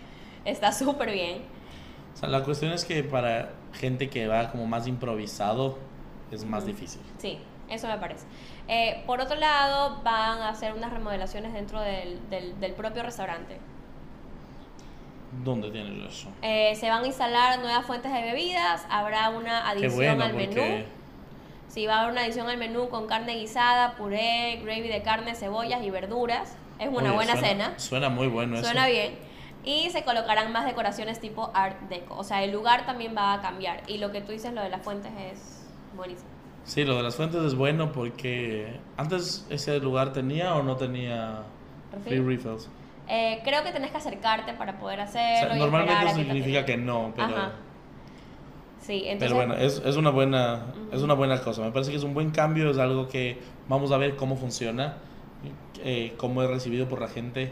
está 0.46 0.72
súper 0.72 1.12
bien. 1.12 1.44
O 2.16 2.18
sea, 2.18 2.30
la 2.30 2.44
cuestión 2.44 2.72
es 2.72 2.86
que 2.86 3.04
para 3.04 3.52
gente 3.74 4.10
que 4.10 4.28
va 4.28 4.50
como 4.52 4.66
más 4.66 4.88
improvisado 4.88 5.78
es 6.32 6.46
más 6.46 6.66
difícil. 6.66 7.02
Sí, 7.18 7.38
eso 7.70 7.88
me 7.88 7.98
parece. 7.98 8.26
Eh, 8.68 9.04
por 9.06 9.20
otro 9.22 9.36
lado, 9.36 10.02
van 10.04 10.40
a 10.40 10.50
hacer 10.50 10.74
unas 10.74 10.92
remodelaciones 10.92 11.54
dentro 11.54 11.80
del, 11.82 12.20
del, 12.30 12.60
del 12.60 12.74
propio 12.74 13.04
restaurante. 13.04 13.60
¿Dónde 15.44 15.70
tienes 15.70 16.14
eso? 16.14 16.30
Eh, 16.42 16.76
se 16.76 16.90
van 16.90 17.04
a 17.04 17.08
instalar 17.08 17.60
nuevas 17.60 17.86
fuentes 17.86 18.12
de 18.14 18.22
bebidas, 18.22 18.86
habrá 18.90 19.30
una 19.30 19.70
adición 19.70 19.94
bueno, 19.96 20.24
al 20.24 20.34
menú. 20.34 20.54
porque 20.56 20.86
Sí, 21.68 21.86
va 21.88 21.96
a 21.96 22.00
haber 22.02 22.12
una 22.14 22.22
adición 22.22 22.48
al 22.48 22.58
menú 22.58 22.88
con 22.88 23.06
carne 23.08 23.36
guisada, 23.36 23.96
puré, 23.98 24.62
gravy 24.64 24.88
de 24.88 25.02
carne, 25.02 25.36
cebollas 25.36 25.84
y 25.84 25.90
verduras. 25.90 26.56
Es 26.80 26.88
una 26.88 27.00
oye, 27.10 27.12
buena 27.12 27.34
suena- 27.34 27.48
cena. 27.48 27.74
Suena 27.80 28.10
muy 28.10 28.28
bueno 28.28 28.58
Suena 28.62 28.88
eso. 28.88 28.94
bien. 28.96 29.20
Y 29.66 29.90
se 29.90 30.04
colocarán 30.04 30.52
más 30.52 30.66
decoraciones 30.66 31.20
tipo 31.20 31.50
Art 31.54 31.82
Deco. 31.90 32.16
O 32.18 32.24
sea, 32.24 32.44
el 32.44 32.52
lugar 32.52 32.86
también 32.86 33.16
va 33.18 33.34
a 33.34 33.42
cambiar. 33.42 33.82
Y 33.88 33.98
lo 33.98 34.12
que 34.12 34.22
tú 34.22 34.32
dices, 34.32 34.54
lo 34.54 34.62
de 34.62 34.70
las 34.70 34.84
fuentes, 34.84 35.12
es 35.32 35.66
buenísimo. 35.96 36.30
Sí, 36.66 36.84
lo 36.84 36.96
de 36.98 37.04
las 37.04 37.16
fuentes 37.16 37.42
es 37.44 37.56
bueno 37.56 37.92
porque 37.92 38.80
antes 38.98 39.46
ese 39.50 39.80
lugar 39.80 40.14
tenía 40.14 40.56
o 40.56 40.64
no 40.64 40.76
tenía 40.78 41.44
free 42.04 42.20
¿Refill? 42.20 42.26
refills. 42.28 42.70
Eh, 43.08 43.40
creo 43.44 43.64
que 43.64 43.72
tenés 43.72 43.92
que 43.92 43.98
acercarte 43.98 44.54
para 44.54 44.80
poder 44.80 45.00
O 45.00 45.04
hacerlo. 45.04 45.48
sea, 45.50 45.58
y 45.58 45.60
normalmente 45.60 46.06
te 46.06 46.14
significa 46.16 46.66
que 46.66 46.78
no, 46.78 47.12
pero, 47.16 47.36
Ajá. 47.38 47.52
Sí, 48.82 49.04
entonces. 49.06 49.20
pero 49.20 49.36
bueno, 49.36 49.54
es, 49.56 49.82
es 49.86 49.96
una 49.96 50.10
buena 50.12 50.66
es 50.92 50.96
Ujú. 50.98 51.06
una 51.06 51.14
buena 51.16 51.42
cosa. 51.42 51.62
Me 51.62 51.72
parece 51.72 51.92
que 51.92 51.98
es 51.98 52.04
un 52.04 52.14
buen 52.14 52.32
cambio, 52.32 52.70
es 52.72 52.78
algo 52.78 53.08
que 53.08 53.40
vamos 53.68 53.92
a 53.92 53.98
ver 53.98 54.16
cómo 54.16 54.36
funciona, 54.36 54.98
eh, 55.84 56.14
cómo 56.18 56.42
es 56.44 56.50
recibido 56.50 56.88
por 56.88 57.00
la 57.02 57.08
gente. 57.08 57.52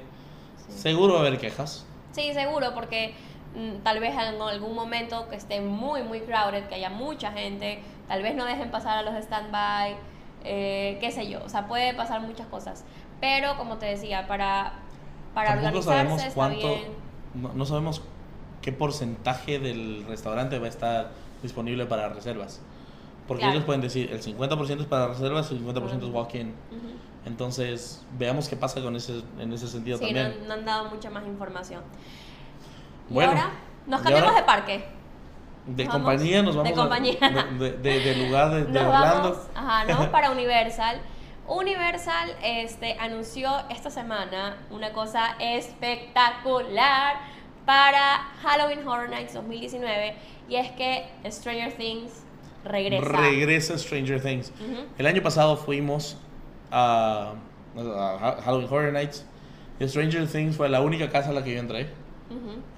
sí. 0.67 0.73
Seguro 0.77 1.13
va 1.13 1.19
a 1.19 1.27
haber 1.27 1.39
quejas. 1.39 1.85
Sí, 2.13 2.31
seguro, 2.33 2.73
porque 2.73 3.13
mm, 3.55 3.83
tal 3.83 3.99
vez 3.99 4.13
en 4.13 4.41
algún 4.41 4.75
momento 4.75 5.27
que 5.29 5.35
esté 5.35 5.59
muy, 5.61 6.03
muy 6.03 6.21
crowded, 6.21 6.63
que 6.67 6.75
haya 6.75 6.89
mucha 6.89 7.31
gente, 7.31 7.79
tal 8.07 8.21
vez 8.21 8.35
no 8.35 8.45
dejen 8.45 8.69
pasar 8.71 8.99
a 8.99 9.01
los 9.03 9.15
stand-by, 9.15 9.95
eh, 10.45 10.97
qué 11.01 11.11
sé 11.11 11.27
yo, 11.29 11.43
o 11.43 11.49
sea, 11.49 11.67
puede 11.67 11.93
pasar 11.93 12.21
muchas 12.21 12.47
cosas. 12.47 12.85
Pero, 13.19 13.57
como 13.57 13.77
te 13.77 13.87
decía, 13.87 14.27
para, 14.27 14.73
para 15.33 15.49
Tampoco 15.55 15.79
organizarse 15.79 15.89
sabemos 15.89 16.21
está 16.23 16.35
cuánto, 16.35 16.67
bien. 16.67 16.91
no, 17.33 17.53
no 17.53 17.65
sabemos 17.65 18.01
qué 18.61 18.71
porcentaje 18.71 19.59
del 19.59 20.05
restaurante 20.07 20.59
va 20.59 20.67
a 20.67 20.69
estar 20.69 21.11
disponible 21.41 21.85
para 21.85 22.09
reservas. 22.09 22.61
Porque 23.27 23.41
Claro. 23.41 23.53
ellos 23.55 23.65
pueden 23.65 23.81
decir 23.81 24.11
el 24.11 24.21
50% 24.21 24.81
es 24.81 24.87
para 24.87 25.07
reservas 25.07 25.49
y 25.51 25.55
el 25.55 25.61
50% 25.61 25.97
es 25.97 26.03
Ujú. 26.03 26.17
walk-in. 26.17 26.49
Ujú. 26.49 26.79
Entonces, 27.25 28.03
veamos 28.17 28.49
qué 28.49 28.55
pasa 28.55 28.81
con 28.81 28.95
ese, 28.95 29.21
en 29.39 29.53
ese 29.53 29.67
sentido 29.67 29.97
Sí, 29.97 30.11
no, 30.11 30.21
también. 30.21 30.47
no 30.47 30.53
han 30.53 30.65
dado 30.65 30.89
mucha 30.89 31.09
más 31.09 31.25
información. 31.25 31.81
Y 33.09 33.13
Bueno, 33.13 33.31
ahora 33.31 33.51
nos 33.87 34.01
y 34.01 34.03
cambiamos 34.03 34.29
ahora- 34.29 34.41
de 34.41 34.45
parque. 34.47 34.85
De 35.65 35.87
compañía 35.87 36.43
nos 36.43 36.55
de 36.55 36.61
vamos 36.61 36.73
compañía. 36.77 37.17
A, 37.21 37.29
de, 37.53 37.71
de- 37.77 37.99
de 38.01 38.15
lugar 38.27 38.51
de, 38.51 38.63
de 38.65 38.71
Nos 38.73 38.83
Orlando. 38.83 39.29
vamos, 39.31 39.37
ajá, 39.55 39.83
nos 39.85 39.93
vamos 39.97 40.07
para 40.11 40.31
Universal. 40.31 40.99
Universal 41.47 42.35
este, 42.43 42.97
anunció 42.99 43.49
esta 43.69 43.89
semana 43.89 44.57
una 44.71 44.91
cosa 44.93 45.35
espectacular 45.39 47.15
para 47.65 48.17
Halloween 48.41 48.85
Horror 48.87 49.09
Nights 49.09 49.33
2019 49.33 50.15
y 50.49 50.55
es 50.55 50.71
que 50.71 51.05
Stranger 51.29 51.73
Things 51.73 52.11
regresa. 52.65 53.05
Regresa 53.05 53.77
Stranger 53.77 54.21
Things. 54.21 54.51
El 54.97 55.05
año 55.07 55.21
pasado 55.21 55.55
fuimos 55.57 56.17
a, 56.73 57.33
a 57.77 58.41
Halloween 58.43 58.67
Horror 58.69 58.93
Nights. 58.93 59.25
Y 59.79 59.87
Stranger 59.87 60.27
Things 60.27 60.55
fue 60.57 60.69
la 60.69 60.81
única 60.81 61.09
casa 61.09 61.29
a 61.29 61.33
la 61.33 61.43
que 61.43 61.53
yo 61.53 61.59
entré. 61.59 61.89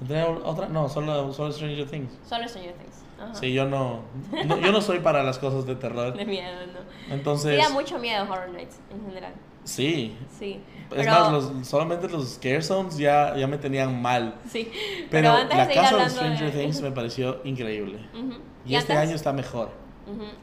¿Tenía 0.08 0.28
otra? 0.28 0.68
No, 0.68 0.90
solo, 0.90 1.32
solo 1.34 1.52
Stranger 1.52 1.88
Things. 1.90 2.12
Solo 2.28 2.48
Stranger 2.48 2.74
Things. 2.74 3.02
Ajá. 3.22 3.34
Sí, 3.36 3.54
yo 3.54 3.66
no, 3.66 4.02
no- 4.46 4.58
Yo 4.60 4.72
no 4.74 4.82
soy 4.82 5.00
para 5.00 5.24
las 5.24 5.40
cosas 5.40 5.66
de 5.66 5.76
terror. 5.76 6.14
De 6.18 6.26
miedo, 6.26 6.52
¿no? 6.74 7.14
Entonces. 7.14 7.58
Da 7.58 7.70
mucho 7.70 7.98
miedo 7.98 8.24
Horror 8.30 8.50
Nights 8.50 8.78
en 8.92 9.06
general. 9.06 9.34
Sí. 9.64 10.18
Sí. 10.38 10.60
Es 10.92 10.98
Pero, 10.98 11.12
más, 11.12 11.32
los, 11.32 11.68
solamente 11.68 12.10
los 12.10 12.34
scare 12.34 12.62
zones 12.62 12.98
ya, 12.98 13.36
ya 13.38 13.48
me 13.48 13.58
tenían 13.58 14.02
mal. 14.02 14.36
sí. 14.52 14.70
Pero, 15.10 15.32
antes 15.32 15.58
la 15.58 15.66
de 15.68 15.74
casa 15.74 15.98
de 15.98 16.10
Stranger 16.10 16.52
de- 16.52 16.60
Things 16.62 16.82
me 16.84 16.92
pareció 16.92 17.40
increíble. 17.46 18.00
Ujú. 18.14 18.34
Y, 18.66 18.76
este 18.76 18.92
antes- 18.94 19.08
año 19.08 19.16
está 19.16 19.32
mejor. 19.32 19.70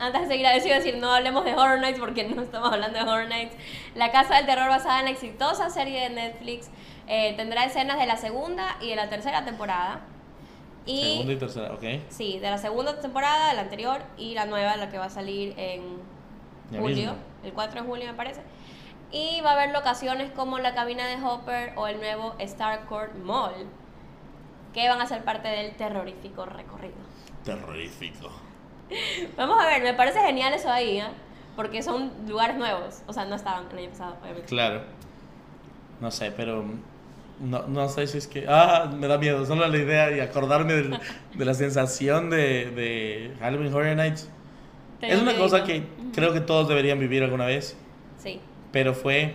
Antes 0.00 0.22
de 0.22 0.26
seguir 0.28 0.46
a 0.46 0.50
decir, 0.52 0.72
decir, 0.72 0.96
no 0.98 1.12
hablemos 1.12 1.44
de 1.44 1.54
Horror 1.54 1.78
Nights 1.78 2.00
porque 2.00 2.24
no 2.24 2.42
estamos 2.42 2.72
hablando 2.72 2.98
de 2.98 3.04
Horror 3.08 3.28
Nights. 3.28 3.54
La 3.94 4.10
Casa 4.10 4.36
del 4.36 4.46
Terror 4.46 4.68
basada 4.68 4.98
en 4.98 5.04
la 5.04 5.10
exitosa 5.12 5.70
serie 5.70 6.00
de 6.00 6.10
Netflix 6.10 6.68
eh, 7.06 7.34
tendrá 7.36 7.64
escenas 7.64 7.98
de 7.98 8.06
la 8.06 8.16
segunda 8.16 8.76
y 8.80 8.88
de 8.90 8.96
la 8.96 9.08
tercera 9.08 9.44
temporada. 9.44 10.00
Y 10.84 11.00
Segunda 11.12 11.32
y 11.32 11.36
tercera, 11.36 11.72
ok. 11.74 11.84
sí, 12.08 12.40
de 12.40 12.50
la 12.50 12.58
segunda 12.58 12.98
temporada, 13.00 13.50
de 13.50 13.54
la 13.54 13.60
anterior 13.60 14.02
y 14.16 14.34
la 14.34 14.46
nueva, 14.46 14.76
la 14.76 14.88
que 14.90 14.98
va 14.98 15.04
a 15.04 15.10
salir 15.10 15.54
en 15.56 15.98
Ya 16.72 16.80
julio, 16.80 16.96
mismo. 17.12 17.14
el 17.44 17.52
4 17.52 17.82
de 17.82 17.86
julio 17.86 18.06
me 18.06 18.14
parece. 18.14 18.40
Y 19.12 19.40
va 19.42 19.50
a 19.50 19.52
haber 19.52 19.70
locaciones 19.70 20.32
como 20.32 20.58
la 20.58 20.74
cabina 20.74 21.06
de 21.06 21.22
Hopper 21.22 21.74
o 21.76 21.86
el 21.86 21.98
nuevo 21.98 22.34
Starcourt 22.40 23.14
Mall, 23.14 23.54
que 24.74 24.88
van 24.88 25.00
a 25.00 25.06
ser 25.06 25.22
parte 25.22 25.46
del 25.48 25.76
terrorífico 25.76 26.46
recorrido. 26.46 26.96
Terrorífico. 27.44 28.30
Vamos 29.36 29.58
a 29.62 29.66
ver, 29.66 29.82
me 29.82 29.94
parece 29.94 30.20
genial 30.20 30.52
eso 30.54 30.70
ahí, 30.70 30.98
¿eh? 31.00 31.06
Porque 31.56 31.82
son 31.82 32.10
lugares 32.26 32.56
nuevos. 32.56 33.02
O 33.06 33.12
sea, 33.12 33.24
no 33.24 33.34
estaban 33.36 33.64
el 33.72 33.78
año 33.78 33.90
pasado, 33.90 34.16
obviamente. 34.22 34.48
Claro. 34.48 34.82
No 36.00 36.10
sé, 36.10 36.30
pero 36.32 36.64
no, 37.40 37.66
no 37.68 37.88
sé 37.88 38.06
si 38.06 38.18
es 38.18 38.26
que... 38.26 38.46
Ah, 38.48 38.90
me 38.92 39.06
da 39.06 39.18
miedo. 39.18 39.44
Solo 39.46 39.66
la 39.66 39.76
idea 39.76 40.10
y 40.16 40.20
acordarme 40.20 40.72
del- 40.74 40.98
de 41.34 41.44
la 41.44 41.54
sensación 41.54 42.30
de, 42.30 42.70
de 42.70 43.34
Halloween 43.40 43.72
Horror 43.72 43.96
Nights. 43.96 44.28
Es 45.00 45.20
una 45.20 45.36
cosa 45.36 45.64
que 45.64 45.84
creo 46.14 46.32
que 46.32 46.40
todos 46.40 46.68
deberían 46.68 46.98
vivir 47.00 47.22
alguna 47.24 47.44
vez, 47.46 47.76
Sí. 48.18 48.40
pero 48.70 48.94
fue 48.94 49.34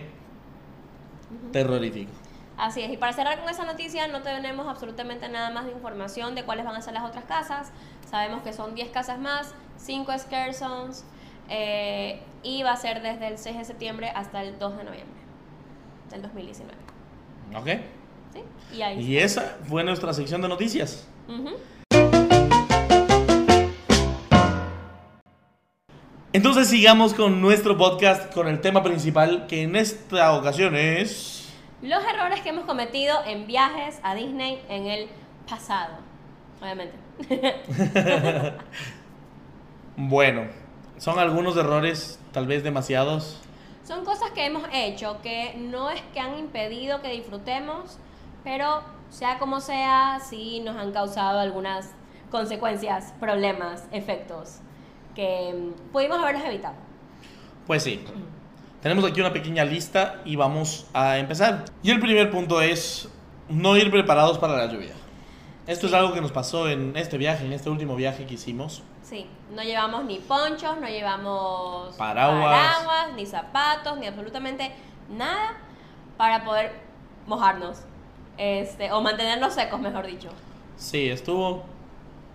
terrorífico. 1.52 2.10
Así 2.56 2.82
es, 2.82 2.90
y 2.90 2.96
para 2.96 3.12
cerrar 3.12 3.38
con 3.38 3.48
esa 3.48 3.64
noticia, 3.64 4.08
no 4.08 4.22
tenemos 4.22 4.66
absolutamente 4.66 5.28
nada 5.28 5.50
más 5.50 5.66
de 5.66 5.72
información 5.72 6.34
de 6.34 6.42
cuáles 6.44 6.64
van 6.64 6.74
a 6.74 6.80
ser 6.82 6.94
las 6.94 7.04
otras 7.04 7.24
casas. 7.24 7.70
Sabemos 8.08 8.42
que 8.42 8.54
son 8.54 8.74
10 8.74 8.88
casas 8.88 9.18
más, 9.18 9.54
5 9.76 10.10
scare 10.18 10.54
zones, 10.54 11.04
eh, 11.50 12.22
y 12.42 12.62
va 12.62 12.72
a 12.72 12.76
ser 12.76 13.02
desde 13.02 13.28
el 13.28 13.36
6 13.36 13.58
de 13.58 13.64
septiembre 13.64 14.10
hasta 14.14 14.42
el 14.42 14.58
2 14.58 14.78
de 14.78 14.84
noviembre 14.84 15.20
del 16.10 16.22
2019. 16.22 16.74
¿Ok? 17.54 17.82
¿Sí? 18.32 18.76
Y 18.76 18.82
ahí 18.82 19.00
Y 19.00 19.18
esa 19.18 19.58
fue 19.68 19.84
nuestra 19.84 20.14
sección 20.14 20.40
de 20.40 20.48
noticias. 20.48 21.06
Entonces 26.32 26.68
sigamos 26.68 27.12
con 27.12 27.42
nuestro 27.42 27.76
podcast, 27.76 28.32
con 28.32 28.48
el 28.48 28.62
tema 28.62 28.82
principal, 28.82 29.46
que 29.46 29.62
en 29.62 29.76
esta 29.76 30.32
ocasión 30.32 30.76
es... 30.76 31.52
Los 31.82 32.02
errores 32.04 32.40
que 32.40 32.48
hemos 32.50 32.64
cometido 32.64 33.22
en 33.26 33.46
viajes 33.46 34.00
a 34.02 34.14
Disney 34.14 34.62
en 34.70 34.86
el 34.86 35.08
pasado, 35.48 36.07
obviamente. 36.60 36.94
Bueno, 40.00 40.46
son 40.98 41.18
algunos 41.18 41.56
errores, 41.56 42.20
tal 42.30 42.46
vez 42.46 42.62
demasiados. 42.62 43.40
Son 43.82 44.04
cosas 44.04 44.30
que 44.30 44.46
hemos 44.46 44.62
hecho 44.72 45.16
que 45.24 45.56
no 45.58 45.90
es 45.90 46.00
que 46.14 46.20
han 46.20 46.38
impedido 46.38 47.02
que 47.02 47.10
disfrutemos, 47.10 47.98
pero 48.44 48.84
sea 49.10 49.40
como 49.40 49.60
sea, 49.60 50.20
sí 50.20 50.60
nos 50.60 50.76
han 50.76 50.92
causado 50.92 51.40
algunas 51.40 51.90
consecuencias, 52.30 53.12
problemas, 53.18 53.88
efectos 53.90 54.60
que 55.16 55.52
mm, 55.52 55.90
pudimos 55.90 56.20
haberlos 56.20 56.44
evitado. 56.44 56.76
Pues 57.66 57.82
sí. 57.82 58.04
Tenemos 58.80 59.04
aquí 59.04 59.20
una 59.20 59.32
pequeña 59.32 59.64
lista 59.64 60.22
y 60.24 60.36
vamos 60.36 60.86
a 60.92 61.18
empezar. 61.18 61.64
Y 61.82 61.90
el 61.90 61.98
primer 61.98 62.30
punto 62.30 62.62
es 62.62 63.08
no 63.48 63.76
ir 63.76 63.90
preparados 63.90 64.38
para 64.38 64.56
la 64.56 64.72
lluvia. 64.72 64.92
Esto 65.68 65.86
es 65.86 65.92
algo 65.92 66.14
que 66.14 66.22
nos 66.22 66.32
pasó 66.32 66.66
en 66.66 66.96
este 66.96 67.18
viaje, 67.18 67.44
en 67.44 67.52
este 67.52 67.68
último 67.68 67.94
viaje 67.94 68.24
que 68.24 68.34
hicimos. 68.34 68.82
Sí, 69.02 69.26
no 69.54 69.62
llevamos 69.62 70.02
ni 70.06 70.18
ponchos, 70.18 70.80
no 70.80 70.86
llevamos 70.88 71.94
Paraguas. 71.96 72.74
paraguas, 72.78 73.14
ni 73.14 73.26
zapatos, 73.26 73.98
ni 73.98 74.06
absolutamente 74.06 74.72
nada 75.10 75.58
para 76.16 76.42
poder 76.42 76.72
mojarnos. 77.26 77.80
Este, 78.38 78.90
o 78.92 79.02
mantenernos 79.02 79.52
secos, 79.52 79.78
mejor 79.78 80.06
dicho. 80.06 80.30
Sí, 80.78 81.10
estuvo... 81.10 81.50
O 81.50 81.64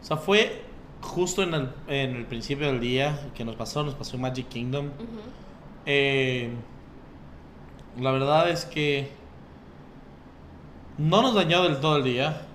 sea, 0.05 0.17
fue 0.17 0.63
justo 1.01 1.41
en 1.41 1.55
el, 1.55 1.73
en 1.87 2.15
el 2.15 2.25
principio 2.27 2.67
del 2.67 2.79
día 2.79 3.19
que 3.33 3.43
nos 3.43 3.55
pasó, 3.55 3.81
nos 3.83 3.95
pasó 3.95 4.15
en 4.15 4.21
Magic 4.21 4.47
Kingdom. 4.47 4.87
Ujú. 4.89 5.21
Eh, 5.87 6.51
la 7.99 8.11
verdad 8.11 8.49
es 8.51 8.65
que 8.65 9.11
no 10.99 11.23
nos 11.23 11.33
dañó 11.33 11.63
del 11.63 11.79
todo 11.79 11.97
el 11.97 12.03
día. 12.03 12.45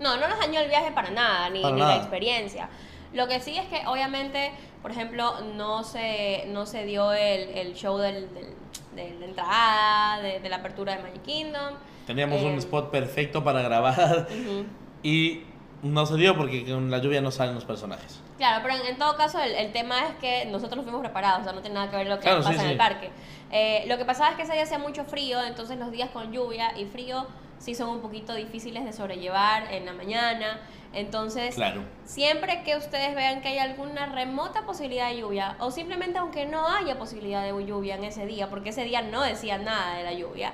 No, 0.00 0.16
no 0.16 0.28
nos 0.28 0.38
dañó 0.38 0.60
el 0.60 0.68
viaje 0.68 0.92
para 0.92 1.10
nada, 1.10 1.50
ni, 1.50 1.60
Para 1.62 1.74
ni 1.74 1.80
nada. 1.80 1.94
la 1.96 2.00
experiencia. 2.00 2.68
Lo 3.12 3.26
que 3.26 3.40
sí 3.40 3.56
es 3.56 3.66
que 3.68 3.86
obviamente, 3.86 4.52
por 4.82 4.90
ejemplo, 4.90 5.40
no 5.56 5.82
se, 5.82 6.44
no 6.48 6.66
se 6.66 6.84
dio 6.84 7.12
el, 7.12 7.48
el 7.50 7.74
show 7.74 7.96
del, 7.98 8.32
del- 8.34 8.54
de 8.94 9.14
la 9.20 9.26
entrada, 9.26 10.20
de, 10.22 10.40
de 10.40 10.48
la 10.48 10.56
apertura 10.56 10.96
de 10.96 11.02
Magic 11.02 11.22
Kingdom. 11.22 11.74
Teníamos 12.06 12.42
un 12.42 12.52
Eh, 12.54 12.58
spot 12.58 12.90
perfecto 12.90 13.42
para 13.44 13.62
grabar 13.62 14.26
y 15.02 15.42
no 15.82 16.04
se 16.06 16.16
dio 16.16 16.36
porque 16.36 16.64
con 16.64 16.90
la 16.90 16.98
lluvia 16.98 17.20
no 17.20 17.30
salen 17.30 17.54
los 17.54 17.64
personajes. 17.64 18.20
Claro, 18.38 18.60
pero 18.62 18.74
en, 18.82 18.86
en 18.86 18.98
todo 18.98 19.16
caso 19.16 19.40
el, 19.40 19.52
el 19.52 19.72
tema 19.72 20.00
es 20.06 20.14
que 20.16 20.44
nosotros 20.46 20.76
no 20.78 20.82
fuimos 20.82 21.00
preparados, 21.00 21.40
o 21.40 21.44
sea, 21.44 21.52
no 21.52 21.60
tiene 21.60 21.74
nada 21.74 21.90
que 21.90 21.96
ver 21.96 22.06
lo 22.08 22.16
que 22.16 22.22
Claro, 22.22 22.38
pasa 22.38 22.50
sí, 22.52 22.56
en 22.56 22.64
sí. 22.64 22.70
el 22.72 22.76
parque. 22.76 23.10
Eh, 23.50 23.84
lo 23.88 23.96
que 23.98 24.04
pasaba 24.04 24.30
es 24.30 24.36
que 24.36 24.42
ese 24.42 24.52
día 24.52 24.62
hacía 24.64 24.78
mucho 24.78 25.04
frío, 25.04 25.42
entonces 25.44 25.78
los 25.78 25.90
días 25.92 26.10
con 26.10 26.32
lluvia 26.32 26.76
y 26.76 26.84
frío 26.86 27.26
sí 27.58 27.74
son 27.74 27.88
un 27.90 28.00
poquito 28.00 28.34
difíciles 28.34 28.84
de 28.84 28.92
sobrellevar 28.92 29.72
en 29.72 29.84
la 29.86 29.92
mañana. 29.92 30.60
Entonces, 30.94 31.54
Claro. 31.54 31.82
siempre 32.04 32.62
que 32.64 32.76
ustedes 32.76 33.14
vean 33.14 33.42
que 33.42 33.48
hay 33.48 33.58
alguna 33.58 34.06
remota 34.06 34.64
posibilidad 34.64 35.08
de 35.10 35.18
lluvia, 35.18 35.56
o 35.60 35.70
simplemente 35.70 36.18
aunque 36.18 36.46
no 36.46 36.66
haya 36.68 36.98
posibilidad 36.98 37.42
de 37.42 37.50
lluvia 37.66 37.96
en 37.96 38.04
ese 38.04 38.24
día, 38.26 38.48
porque 38.48 38.70
ese 38.70 38.84
día 38.84 39.02
no 39.02 39.22
decía 39.22 39.58
nada 39.58 39.96
de 39.96 40.04
la 40.04 40.12
lluvia, 40.14 40.52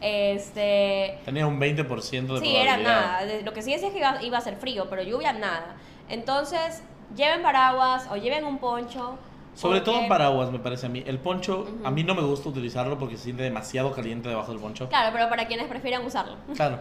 este, 0.00 1.18
Tenía 1.24 1.46
un 1.46 1.58
20% 1.58 2.34
de 2.34 2.40
Sí, 2.40 2.52
probabilidad. 2.52 2.62
era 2.62 2.76
nada. 2.78 3.20
Lo 3.44 3.52
que 3.52 3.62
sí 3.62 3.72
decía 3.72 3.88
es 3.88 3.92
que 3.92 3.98
iba, 4.00 4.22
iba 4.22 4.38
a 4.38 4.40
ser 4.40 4.56
frío, 4.56 4.88
pero 4.90 5.02
lluvia 5.02 5.32
nada. 5.32 5.76
Entonces, 6.08 6.82
lleven 7.16 7.42
paraguas 7.42 8.06
o 8.10 8.16
lleven 8.16 8.44
un 8.44 8.58
poncho. 8.58 9.18
Sobre 9.54 9.80
todo 9.80 9.94
porque- 9.96 10.08
paraguas, 10.08 10.50
me 10.50 10.58
parece 10.58 10.86
a 10.86 10.88
mí. 10.88 11.02
El 11.06 11.18
poncho, 11.18 11.66
a 11.84 11.90
mí 11.90 12.02
no 12.04 12.14
me 12.14 12.22
gusta 12.22 12.48
utilizarlo 12.48 12.98
porque 12.98 13.16
se 13.16 13.24
siente 13.24 13.42
demasiado 13.42 13.92
caliente 13.92 14.28
debajo 14.28 14.52
del 14.52 14.60
poncho. 14.60 14.88
Claro, 14.88 15.10
pero 15.12 15.28
para 15.28 15.46
quienes 15.46 15.66
prefieran 15.66 16.04
usarlo. 16.06 16.36
Claro, 16.54 16.80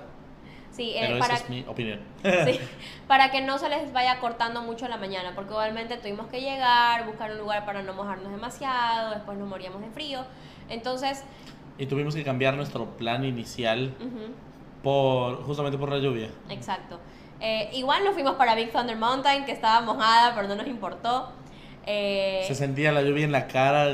Sí, 0.72 0.92
eh, 0.96 1.00
pero 1.08 1.20
para, 1.20 1.34
esa 1.34 1.44
es 1.44 1.50
mi 1.50 1.66
opinión. 1.68 2.00
sí, 2.24 2.60
para 3.08 3.32
que 3.32 3.42
no 3.42 3.58
se 3.58 3.68
les 3.70 3.92
vaya 3.92 4.20
cortando 4.20 4.62
mucho 4.62 4.88
la 4.88 4.98
mañana, 4.98 5.34
porque 5.36 5.52
igualmente 5.52 5.98
tuvimos 5.98 6.28
que 6.28 6.40
llegar, 6.42 7.06
buscar 7.06 7.32
un 7.32 7.40
lugar 7.40 7.66
para 7.66 7.82
no 7.82 7.94
mojarnos 7.94 8.32
demasiado, 8.32 9.10
después 9.16 9.38
nos 9.38 9.48
moríamos 9.50 9.82
de 9.82 9.90
frío. 9.90 10.22
Entonces, 10.70 11.24
y 11.78 11.86
tuvimos 11.88 12.14
que 12.16 12.24
cambiar 12.24 12.54
nuestro 12.56 12.86
plan 12.98 13.26
inicial 13.26 13.94
por 14.84 15.44
justamente 15.44 15.78
por 15.78 15.90
la 15.92 15.98
lluvia. 15.98 16.30
exacto. 16.50 17.00
Eh, 17.42 17.70
igual 17.74 18.04
nos 18.04 18.14
fuimos 18.14 18.34
para 18.36 18.54
Big 18.54 18.72
Thunder 18.72 18.98
Mountain, 18.98 19.46
que 19.46 19.54
estaba 19.54 19.80
mojada, 19.82 20.36
pero 20.36 20.48
no 20.50 20.56
nos 20.56 20.68
importó. 20.68 21.32
Eh, 21.91 22.43
Se 22.48 22.53
sentía 22.53 22.91
la 22.91 23.01
lluvia 23.01 23.25
en 23.25 23.31
la 23.31 23.48
cara. 23.48 23.91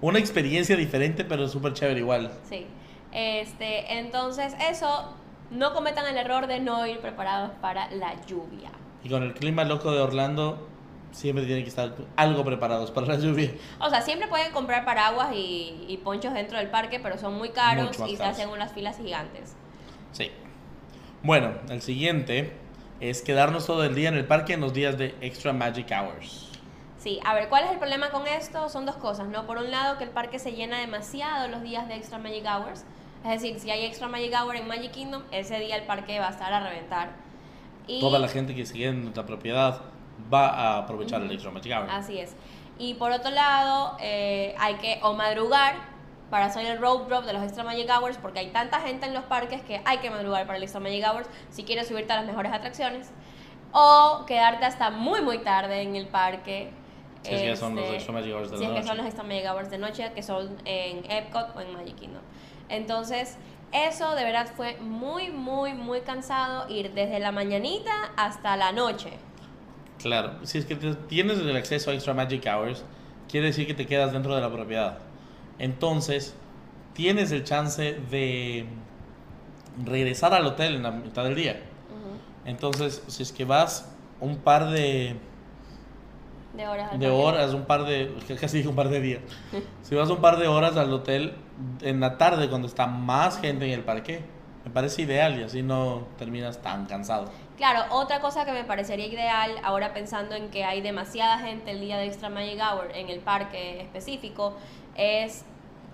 Una 0.00 0.18
experiencia 0.18 0.74
diferente, 0.74 1.24
pero 1.24 1.48
súper 1.48 1.74
chévere 1.74 2.00
igual. 2.00 2.32
Sí. 2.48 2.66
Este, 3.12 3.98
entonces, 3.98 4.54
eso, 4.70 5.14
no 5.50 5.74
cometan 5.74 6.06
el 6.06 6.16
error 6.16 6.46
de 6.46 6.60
no 6.60 6.86
ir 6.86 6.98
preparados 7.00 7.50
para 7.60 7.90
la 7.90 8.14
lluvia. 8.24 8.70
Y 9.04 9.10
con 9.10 9.22
el 9.22 9.34
clima 9.34 9.64
loco 9.64 9.92
de 9.92 10.00
Orlando, 10.00 10.66
siempre 11.12 11.44
tienen 11.44 11.62
que 11.62 11.68
estar 11.68 11.94
algo 12.16 12.42
preparados 12.42 12.90
para 12.90 13.06
la 13.06 13.16
lluvia. 13.16 13.50
O 13.78 13.90
sea, 13.90 14.00
siempre 14.00 14.26
pueden 14.28 14.50
comprar 14.52 14.86
paraguas 14.86 15.34
y, 15.34 15.84
y 15.88 15.98
ponchos 15.98 16.32
dentro 16.32 16.58
del 16.58 16.68
parque, 16.68 17.00
pero 17.00 17.18
son 17.18 17.36
muy 17.36 17.50
caros 17.50 17.98
y 18.08 18.16
se 18.16 18.24
hacen 18.24 18.48
unas 18.48 18.72
filas 18.72 18.96
gigantes. 18.96 19.54
Sí. 20.12 20.30
Bueno, 21.22 21.52
el 21.68 21.82
siguiente 21.82 22.52
es 23.00 23.22
quedarnos 23.22 23.66
todo 23.66 23.84
el 23.84 23.94
día 23.94 24.08
en 24.08 24.14
el 24.14 24.24
parque 24.24 24.54
en 24.54 24.60
los 24.60 24.72
días 24.72 24.96
de 24.96 25.14
Extra 25.20 25.52
Magic 25.52 25.90
Hours. 25.90 26.50
Sí, 26.98 27.20
a 27.24 27.34
ver, 27.34 27.48
¿cuál 27.48 27.64
es 27.64 27.70
el 27.70 27.78
problema 27.78 28.10
con 28.10 28.26
esto? 28.26 28.68
Son 28.68 28.86
dos 28.86 28.96
cosas, 28.96 29.28
¿no? 29.28 29.46
Por 29.46 29.58
un 29.58 29.70
lado, 29.70 29.98
que 29.98 30.04
el 30.04 30.10
parque 30.10 30.38
se 30.38 30.52
llena 30.52 30.78
demasiado 30.78 31.48
los 31.48 31.62
días 31.62 31.86
de 31.88 31.94
Extra 31.94 32.18
Magic 32.18 32.44
Hours. 32.46 32.84
Es 33.24 33.42
decir, 33.42 33.60
si 33.60 33.70
hay 33.70 33.84
Extra 33.84 34.08
Magic 34.08 34.32
Hour 34.34 34.56
en 34.56 34.66
Magic 34.66 34.92
Kingdom, 34.92 35.22
ese 35.30 35.58
día 35.60 35.76
el 35.76 35.84
parque 35.84 36.18
va 36.18 36.28
a 36.28 36.30
estar 36.30 36.52
a 36.52 36.68
reventar. 36.68 37.10
Y 37.86 38.00
Toda 38.00 38.18
la 38.18 38.28
gente 38.28 38.54
que 38.54 38.66
sigue 38.66 38.88
en 38.88 39.02
nuestra 39.02 39.24
propiedad 39.26 39.82
va 40.32 40.48
a 40.48 40.78
aprovechar 40.78 41.22
el 41.22 41.30
Extra 41.30 41.50
Magic 41.50 41.72
Hour. 41.72 41.90
Así 41.90 42.18
es. 42.18 42.34
Y 42.78 42.94
por 42.94 43.12
otro 43.12 43.30
lado, 43.30 43.96
eh, 44.00 44.54
hay 44.58 44.74
que 44.76 44.98
o 45.02 45.12
madrugar 45.12 45.95
para 46.30 46.46
hacer 46.46 46.66
el 46.66 46.78
road 46.78 47.06
drop 47.08 47.24
de 47.24 47.32
los 47.32 47.42
Extra 47.42 47.62
Magic 47.64 47.88
Hours 47.90 48.18
porque 48.18 48.40
hay 48.40 48.48
tanta 48.48 48.80
gente 48.80 49.06
en 49.06 49.14
los 49.14 49.24
parques 49.24 49.62
que 49.62 49.80
hay 49.84 49.98
que 49.98 50.10
madrugar 50.10 50.46
para 50.46 50.56
el 50.58 50.62
Extra 50.64 50.80
Magic 50.80 51.04
Hours 51.06 51.28
si 51.50 51.64
quieres 51.64 51.86
subirte 51.88 52.12
a 52.12 52.16
las 52.16 52.26
mejores 52.26 52.52
atracciones 52.52 53.10
o 53.72 54.24
quedarte 54.26 54.64
hasta 54.64 54.90
muy 54.90 55.20
muy 55.22 55.38
tarde 55.38 55.82
en 55.82 55.96
el 55.96 56.06
parque. 56.08 56.70
Si 57.22 57.34
es 57.34 57.42
que 57.42 57.56
son 57.56 57.74
los 57.74 57.84
este, 57.84 57.96
Extra 57.96 58.12
Magic 58.14 58.34
Hours 58.34 58.50
de 58.50 58.58
si 58.58 58.62
la 58.64 58.68
es 58.68 58.74
que 58.74 58.78
noche. 58.80 58.88
son 58.88 58.96
los 58.98 59.06
Extra 59.06 59.24
Magic 59.24 59.46
Hours 59.50 59.70
de 59.70 59.78
noche 59.78 60.12
que 60.14 60.22
son 60.22 60.56
en 60.64 61.10
Epcot 61.10 61.56
o 61.56 61.60
en 61.60 61.72
Magic 61.74 61.96
Kingdom. 61.96 62.22
Entonces, 62.68 63.36
eso 63.72 64.14
de 64.14 64.24
verdad 64.24 64.48
fue 64.56 64.76
muy, 64.78 65.30
muy, 65.30 65.74
muy 65.74 66.00
cansado 66.00 66.68
ir 66.68 66.92
desde 66.94 67.18
la 67.18 67.32
mañanita 67.32 67.92
hasta 68.16 68.56
la 68.56 68.72
noche. 68.72 69.10
Claro, 69.98 70.34
si 70.44 70.58
es 70.58 70.66
que 70.66 70.76
tienes 70.76 71.38
el 71.38 71.56
acceso 71.56 71.90
a 71.90 71.94
Extra 71.94 72.14
Magic 72.14 72.46
Hours, 72.46 72.84
quiere 73.28 73.46
decir 73.46 73.66
que 73.66 73.74
te 73.74 73.86
quedas 73.86 74.12
dentro 74.12 74.34
de 74.34 74.40
la 74.40 74.50
propiedad. 74.52 74.98
Entonces, 75.58 76.34
tienes 76.92 77.32
el 77.32 77.44
chance 77.44 77.94
de 78.10 78.66
regresar 79.84 80.34
al 80.34 80.46
hotel 80.46 80.76
en 80.76 80.82
la 80.82 80.90
mitad 80.90 81.24
del 81.24 81.34
día. 81.34 81.62
Entonces, 82.44 83.02
si 83.08 83.22
es 83.22 83.32
que 83.32 83.44
vas 83.44 83.92
un 84.20 84.36
par 84.38 84.70
de, 84.70 85.16
De 86.98 87.08
horas, 87.10 87.52
un 87.52 87.64
par 87.64 87.84
de, 87.84 88.14
casi 88.40 88.58
dije 88.58 88.68
un 88.68 88.76
par 88.76 88.88
de 88.88 89.00
días, 89.00 89.20
si 89.82 89.94
vas 89.94 90.08
un 90.08 90.20
par 90.20 90.38
de 90.38 90.46
horas 90.46 90.76
al 90.76 90.92
hotel 90.92 91.34
en 91.82 92.00
la 92.00 92.16
tarde 92.16 92.48
cuando 92.48 92.68
está 92.68 92.86
más 92.86 93.40
gente 93.40 93.66
en 93.66 93.72
el 93.72 93.82
parque, 93.82 94.22
me 94.64 94.70
parece 94.70 95.02
ideal 95.02 95.38
y 95.38 95.44
así 95.44 95.62
no 95.62 96.06
terminas 96.18 96.60
tan 96.62 96.86
cansado. 96.86 97.30
Claro, 97.56 97.84
otra 97.90 98.20
cosa 98.20 98.44
que 98.44 98.52
me 98.52 98.64
parecería 98.64 99.06
ideal, 99.06 99.52
ahora 99.62 99.94
pensando 99.94 100.34
en 100.34 100.50
que 100.50 100.64
hay 100.64 100.80
demasiada 100.80 101.38
gente 101.38 101.70
el 101.70 101.80
día 101.80 101.98
de 101.98 102.06
Extra 102.06 102.30
Magic 102.30 102.60
Hour 102.60 102.90
en 102.94 103.08
el 103.08 103.20
parque 103.20 103.80
específico, 103.80 104.56
es 104.98 105.44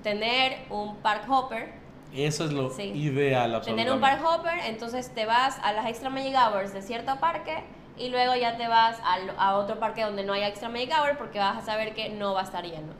tener 0.02 0.58
un 0.70 0.96
park 0.96 1.24
hopper. 1.28 1.72
Eso 2.14 2.44
es 2.44 2.52
lo 2.52 2.70
Sí. 2.70 2.82
ideal, 2.82 3.54
absolutamente. 3.54 3.82
Tener 3.82 3.92
un 3.94 4.00
park 4.00 4.20
hopper, 4.24 4.58
entonces 4.66 5.12
te 5.14 5.24
vas 5.24 5.58
a 5.62 5.72
las 5.72 5.86
Extra 5.86 6.10
Magic 6.10 6.34
Hours 6.36 6.72
de 6.74 6.82
cierto 6.82 7.16
parque 7.20 7.64
y 7.96 8.08
luego 8.10 8.34
ya 8.36 8.56
te 8.56 8.68
vas 8.68 8.98
a 9.38 9.54
otro 9.56 9.78
parque 9.78 10.02
donde 10.02 10.24
no 10.24 10.32
haya 10.34 10.48
Extra 10.48 10.68
Magic 10.68 10.90
Hour 10.98 11.16
porque 11.16 11.38
vas 11.38 11.56
a 11.56 11.64
saber 11.64 11.94
que 11.94 12.10
no 12.10 12.34
va 12.34 12.40
a 12.40 12.44
estar 12.44 12.64
lleno. 12.64 12.92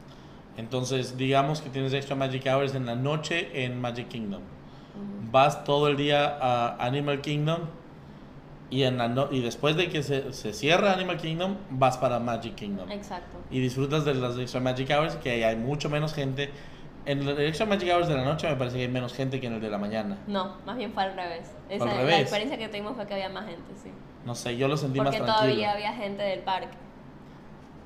Entonces, 0.56 1.16
digamos 1.16 1.60
que 1.62 1.70
tienes 1.70 1.92
extra 1.94 2.14
Magic 2.14 2.46
Hours 2.46 2.74
en 2.74 2.86
la 2.86 2.94
noche 2.94 3.64
en 3.64 3.80
Magic 3.80 4.08
Kingdom. 4.08 4.42
Vas 5.30 5.64
todo 5.64 5.88
el 5.88 5.96
día 5.96 6.36
a 6.40 6.76
Animal 6.84 7.22
Kingdom 7.22 7.60
y, 8.72 8.82
en 8.84 8.98
la 8.98 9.06
no- 9.08 9.28
y 9.30 9.40
después 9.40 9.76
de 9.76 9.88
que 9.88 10.02
se, 10.02 10.32
se 10.32 10.52
cierra 10.52 10.92
Animal 10.92 11.18
Kingdom, 11.18 11.56
vas 11.70 11.96
para 11.98 12.18
Magic 12.18 12.54
Kingdom. 12.54 12.90
Exacto. 12.90 13.38
Y 13.50 13.60
disfrutas 13.60 14.04
de 14.04 14.14
las 14.14 14.36
extra 14.38 14.60
Magic 14.60 14.90
Hours, 14.90 15.16
que 15.16 15.30
ahí 15.30 15.42
hay 15.42 15.56
mucho 15.56 15.88
menos 15.90 16.14
gente. 16.14 16.50
En 17.04 17.26
el 17.28 17.38
extra 17.40 17.66
Magic 17.66 17.88
Hours 17.92 18.08
de 18.08 18.14
la 18.14 18.24
noche 18.24 18.48
me 18.48 18.56
parece 18.56 18.76
que 18.78 18.82
hay 18.84 18.88
menos 18.88 19.12
gente 19.12 19.40
que 19.40 19.46
en 19.48 19.54
el 19.54 19.60
de 19.60 19.68
la 19.70 19.78
mañana. 19.78 20.18
No, 20.26 20.56
más 20.64 20.76
bien 20.76 20.92
fue 20.92 21.02
al 21.02 21.14
revés. 21.14 21.50
Esa, 21.68 21.84
al 21.84 21.90
La 21.90 21.96
revés. 21.98 22.20
experiencia 22.20 22.56
que 22.58 22.68
tuvimos 22.68 22.96
fue 22.96 23.06
que 23.06 23.14
había 23.14 23.28
más 23.28 23.44
gente, 23.46 23.72
sí. 23.82 23.90
No 24.24 24.34
sé, 24.34 24.56
yo 24.56 24.68
lo 24.68 24.76
sentí 24.76 24.98
Porque 24.98 25.18
más 25.18 25.26
tranquilo. 25.26 25.36
todavía 25.36 25.72
había 25.72 25.92
gente 25.94 26.22
del 26.22 26.40
parque. 26.40 26.76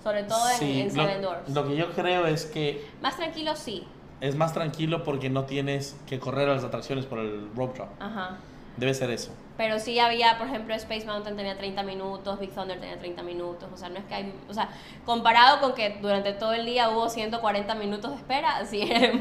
Sobre 0.02 0.22
todo 0.22 0.48
en, 0.50 0.56
Sí, 0.58 0.80
en 0.82 0.86
lo- 0.88 0.92
Seven 1.02 1.22
Dwarfs. 1.22 1.48
lo 1.54 1.66
que 1.68 1.76
yo 1.76 1.90
creo 1.92 2.26
es 2.26 2.44
que 2.46 2.84
Más 3.02 3.16
tranquilo, 3.16 3.56
sí. 3.56 3.84
es 4.20 4.36
más 4.36 4.52
tranquilo 4.52 5.02
porque 5.02 5.30
no 5.30 5.44
tienes 5.46 5.96
que 6.06 6.20
correr 6.20 6.48
a 6.48 6.54
las 6.54 6.62
atracciones 6.64 7.06
por 7.06 7.18
el 7.18 7.48
rope 7.56 7.78
drop. 7.78 7.88
Ajá. 7.98 8.36
Debe 8.76 8.92
ser 8.94 9.10
eso. 9.10 9.32
Pero 9.56 9.78
sí 9.78 9.98
había, 9.98 10.36
por 10.36 10.48
ejemplo, 10.48 10.74
Space 10.74 11.06
Mountain 11.06 11.34
tenía 11.36 11.56
30 11.56 11.82
minutos, 11.82 12.38
Big 12.38 12.50
Thunder 12.54 12.78
tenía 12.78 12.98
30 12.98 13.22
minutos. 13.22 13.68
O 13.72 13.76
sea, 13.76 13.88
no 13.88 13.96
es 13.98 14.04
que 14.04 14.14
hay. 14.14 14.34
O 14.48 14.54
sea, 14.54 14.68
comparado 15.06 15.60
con 15.60 15.74
que 15.74 15.96
durante 16.02 16.34
todo 16.34 16.52
el 16.52 16.66
día 16.66 16.90
hubo 16.90 17.08
140 17.08 17.74
minutos 17.76 18.10
de 18.10 18.16
espera, 18.18 18.64
sí 18.70 18.82
era 18.82 19.12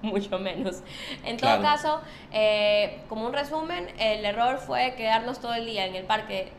mucho 0.00 0.38
menos. 0.38 0.82
En 1.24 1.36
todo 1.36 1.50
Claro. 1.58 1.62
caso, 1.62 2.00
eh, 2.32 3.02
como 3.08 3.26
un 3.26 3.34
resumen, 3.34 3.88
el 3.98 4.24
error 4.24 4.56
fue 4.58 4.94
quedarnos 4.96 5.40
todo 5.40 5.52
el 5.54 5.66
día 5.66 5.84
en 5.86 5.94
el 5.94 6.04
parque 6.04 6.52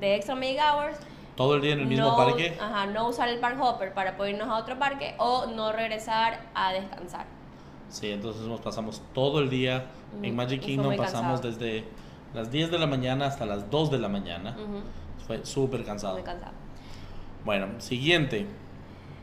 de 0.00 0.16
Extra 0.16 0.34
Mega 0.34 0.74
Hours. 0.74 0.98
Todo 1.36 1.54
el 1.54 1.62
día 1.62 1.74
en 1.74 1.80
el 1.80 1.86
mismo 1.86 2.06
no, 2.06 2.16
parque. 2.16 2.58
Ajá, 2.60 2.86
no 2.86 3.08
usar 3.08 3.28
el 3.28 3.38
park 3.38 3.56
hopper 3.62 3.94
para 3.94 4.16
poder 4.16 4.34
irnos 4.34 4.48
a 4.48 4.56
otro 4.56 4.78
parque 4.78 5.14
o 5.18 5.46
no 5.46 5.70
regresar 5.72 6.40
a 6.54 6.72
descansar. 6.72 7.24
Sí, 7.90 8.10
entonces 8.10 8.42
nos 8.42 8.60
pasamos 8.60 9.02
todo 9.12 9.40
el 9.40 9.50
día 9.50 9.86
en 10.22 10.34
Magic 10.36 10.58
y 10.60 10.64
fue 10.64 10.66
Kingdom, 10.66 10.96
pasamos 10.96 11.40
cansado. 11.40 11.50
desde 11.66 11.84
las 12.34 12.50
10 12.50 12.70
de 12.70 12.78
la 12.78 12.86
mañana 12.86 13.26
hasta 13.26 13.44
las 13.46 13.68
2 13.70 13.90
de 13.90 13.98
la 13.98 14.08
mañana. 14.08 14.50
Ujú, 14.56 14.80
Fue 15.26 15.44
súper 15.44 15.84
cansado. 15.84 16.14
Muy 16.14 16.22
cansado. 16.22 16.52
Bueno, 17.44 17.66
siguiente. 17.78 18.46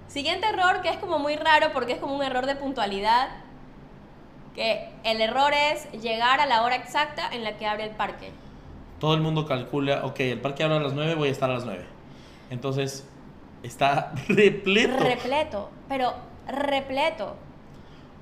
Siguiente 0.07 0.47
error 0.47 0.81
que 0.81 0.89
es 0.89 0.97
como 0.97 1.17
muy 1.19 1.35
raro 1.35 1.71
porque 1.73 1.93
es 1.93 1.99
como 1.99 2.15
un 2.15 2.23
error 2.23 2.45
de 2.45 2.55
puntualidad. 2.55 3.29
Que 4.55 4.89
el 5.03 5.21
error 5.21 5.53
es 5.53 5.89
llegar 6.01 6.39
a 6.39 6.45
la 6.45 6.63
hora 6.63 6.75
exacta 6.75 7.29
en 7.31 7.43
la 7.43 7.57
que 7.57 7.67
abre 7.67 7.83
el 7.85 7.91
parque. 7.91 8.31
Todo 8.99 9.13
el 9.13 9.21
mundo 9.21 9.45
calcula, 9.45 10.03
ok, 10.05 10.19
el 10.21 10.41
parque 10.41 10.63
abre 10.63 10.77
a 10.77 10.79
las 10.79 10.93
9, 10.93 11.15
voy 11.15 11.29
a 11.29 11.31
estar 11.31 11.49
a 11.49 11.53
las 11.53 11.65
9. 11.65 11.85
Entonces, 12.49 13.07
está 13.63 14.13
repleto. 14.27 14.97
Repleto, 15.03 15.69
pero 15.87 16.13
repleto. 16.47 17.35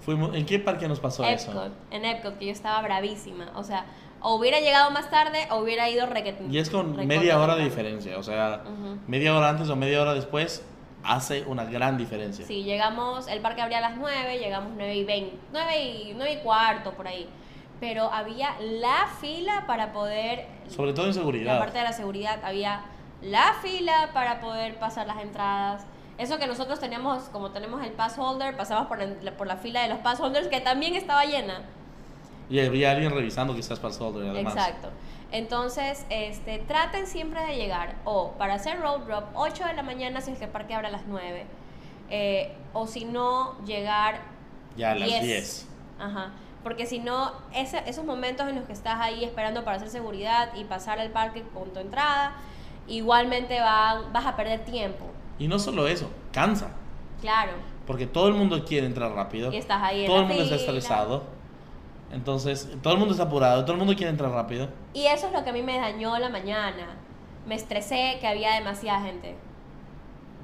Fuimos, 0.05 0.35
¿En 0.35 0.45
qué 0.45 0.59
parque 0.59 0.87
nos 0.87 0.99
pasó 0.99 1.23
eso? 1.23 1.49
Epcot, 1.51 1.71
en 1.89 2.05
Epcot, 2.05 2.37
que 2.37 2.45
yo 2.45 2.51
estaba 2.51 2.79
bravísima. 2.83 3.51
O 3.55 3.63
sea, 3.63 3.85
o 4.21 4.35
hubiera 4.35 4.59
llegado 4.59 4.91
más 4.91 5.09
tarde 5.09 5.47
o 5.49 5.57
hubiera 5.57 5.89
ido 5.89 6.05
requete. 6.05 6.45
Y 6.49 6.59
es 6.59 6.69
con 6.69 6.95
media 7.07 7.39
hora 7.39 7.55
de 7.55 7.63
diferencia, 7.63 8.17
o 8.19 8.23
sea, 8.23 8.61
Ujú. 8.65 8.99
media 9.07 9.35
hora 9.35 9.49
antes 9.49 9.67
o 9.69 9.75
media 9.75 10.01
hora 10.01 10.13
después 10.13 10.63
hace 11.03 11.43
una 11.47 11.65
gran 11.65 11.97
diferencia. 11.97 12.45
Sí, 12.45 12.63
llegamos, 12.63 13.27
el 13.27 13.41
parque 13.41 13.61
abría 13.61 13.79
a 13.79 13.81
las 13.81 13.97
9, 13.97 14.37
llegamos 14.39 14.73
9 14.75 14.95
y 14.95 15.03
20, 15.03 15.37
9 15.51 15.81
y, 15.83 16.13
9 16.15 16.33
y 16.33 16.37
cuarto 16.37 16.91
por 16.93 17.07
ahí. 17.07 17.27
Pero 17.79 18.11
había 18.11 18.55
la 18.61 19.07
fila 19.19 19.65
para 19.67 19.91
poder, 19.91 20.47
Sobre 20.67 20.93
todo 20.93 21.07
en 21.07 21.13
seguridad. 21.15 21.59
parte 21.59 21.79
de 21.79 21.83
la 21.83 21.93
seguridad, 21.93 22.39
había 22.43 22.81
la 23.21 23.53
fila 23.61 24.11
para 24.13 24.39
poder 24.39 24.75
pasar 24.79 25.07
las 25.07 25.21
entradas. 25.21 25.85
Eso 26.17 26.37
que 26.37 26.47
nosotros 26.47 26.79
teníamos, 26.79 27.23
como 27.25 27.51
tenemos 27.51 27.83
el 27.83 27.91
pass 27.91 28.17
holder, 28.17 28.55
pasamos 28.55 28.87
por, 28.87 28.99
la- 28.99 29.31
por 29.37 29.47
la 29.47 29.57
fila 29.57 29.81
de 29.81 29.89
los 29.89 29.99
pass 29.99 30.19
holders 30.19 30.47
que 30.47 30.61
también 30.61 30.95
estaba 30.95 31.25
llena. 31.25 31.61
Y 32.49 32.59
habría 32.59 32.91
alguien 32.91 33.11
revisando 33.11 33.53
que 33.53 33.59
estás 33.59 33.79
pass 33.79 33.99
holder 33.99 34.29
además. 34.29 34.55
Exacto. 34.55 34.89
Entonces, 35.31 36.05
este, 36.09 36.59
traten 36.59 37.07
siempre 37.07 37.41
de 37.43 37.55
llegar 37.57 37.95
o 38.05 38.31
para 38.33 38.53
hacer 38.53 38.79
road 38.79 38.99
drop 39.01 39.25
8 39.33 39.65
de 39.65 39.73
la 39.73 39.83
mañana 39.83 40.21
si 40.21 40.31
es 40.31 40.37
que 40.37 40.45
el 40.45 40.51
parque 40.51 40.73
abre 40.73 40.87
a 40.87 40.91
las 40.91 41.05
9. 41.07 41.45
eh, 42.11 42.55
o 42.73 42.85
si 42.85 43.03
no, 43.03 43.55
llegar 43.65 44.19
Ya 44.77 44.91
a 44.91 44.95
las 44.95 45.09
10. 45.09 45.23
10. 45.23 45.67
Ajá. 45.99 46.29
Porque 46.63 46.85
si 46.85 46.99
no, 46.99 47.31
ese- 47.53 47.81
esos 47.87 48.05
momentos 48.05 48.47
en 48.47 48.55
los 48.55 48.65
que 48.65 48.73
estás 48.73 48.99
ahí 49.01 49.23
esperando 49.25 49.63
para 49.65 49.77
hacer 49.77 49.89
seguridad 49.89 50.53
y 50.55 50.65
pasar 50.65 50.99
al 50.99 51.09
parque 51.09 51.41
con 51.53 51.73
tu 51.73 51.79
entrada, 51.79 52.33
igualmente 52.87 53.59
van, 53.59 54.13
vas 54.13 54.25
a 54.27 54.35
perder 54.35 54.63
tiempo. 54.65 55.05
Y 55.39 55.47
no 55.47 55.59
solo 55.59 55.87
eso, 55.87 56.09
cansa. 56.31 56.69
Claro. 57.21 57.53
Porque 57.85 58.07
todo 58.07 58.27
el 58.29 58.33
mundo 58.33 58.63
quiere 58.65 58.87
entrar 58.87 59.11
rápido. 59.13 59.51
Y 59.51 59.57
estás 59.57 59.81
ahí 59.83 60.01
en 60.01 60.07
todo 60.07 60.17
la 60.17 60.21
el 60.23 60.27
mundo 60.29 60.43
está 60.43 60.55
estresado. 60.55 61.23
Entonces, 62.11 62.69
todo 62.81 62.93
el 62.93 62.99
mundo 62.99 63.13
está 63.13 63.25
apurado, 63.25 63.61
todo 63.63 63.73
el 63.73 63.79
mundo 63.79 63.95
quiere 63.95 64.09
entrar 64.11 64.31
rápido. 64.31 64.69
Y 64.93 65.05
eso 65.07 65.27
es 65.27 65.33
lo 65.33 65.43
que 65.43 65.49
a 65.49 65.53
mí 65.53 65.61
me 65.63 65.77
dañó 65.77 66.17
la 66.19 66.29
mañana. 66.29 66.95
Me 67.45 67.55
estresé 67.55 68.17
que 68.21 68.27
había 68.27 68.53
demasiada 68.55 69.01
gente. 69.01 69.35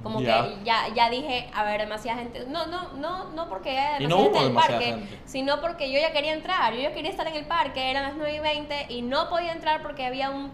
Como 0.04 0.19
Ya. 0.19 0.43
que 0.47 0.63
ya, 0.65 0.88
ya 0.95 1.10
dije, 1.12 1.49
a 1.54 1.63
ver, 1.63 1.82
demasiada 1.82 2.19
gente. 2.19 2.45
No, 2.47 2.65
no, 2.65 2.93
no, 2.93 3.30
no 3.32 3.47
porque 3.47 3.77
haya 3.77 3.99
Y 4.01 4.04
demasiada 4.04 4.10
no 4.10 4.17
gente 4.23 4.30
hubo 4.30 4.38
en 4.38 4.43
el 4.43 4.47
demasiada 4.49 4.80
parque, 4.80 4.86
gente. 5.08 5.19
sino 5.25 5.62
porque 5.62 5.91
yo 5.91 5.99
ya 5.99 6.12
quería 6.12 6.34
entrar. 6.34 6.73
Yo 6.73 6.82
ya 6.82 6.93
quería 6.93 7.12
estar 7.12 7.27
en 7.27 7.36
el 7.36 7.45
parque, 7.45 7.91
eran 7.91 8.04
las 8.04 8.15
9 8.15 8.36
y 8.36 8.39
20 8.39 8.86
y 8.89 9.01
no 9.04 9.30
podía 9.30 9.51
entrar 9.54 9.82
porque 9.84 10.06
había 10.06 10.32
un 10.32 10.51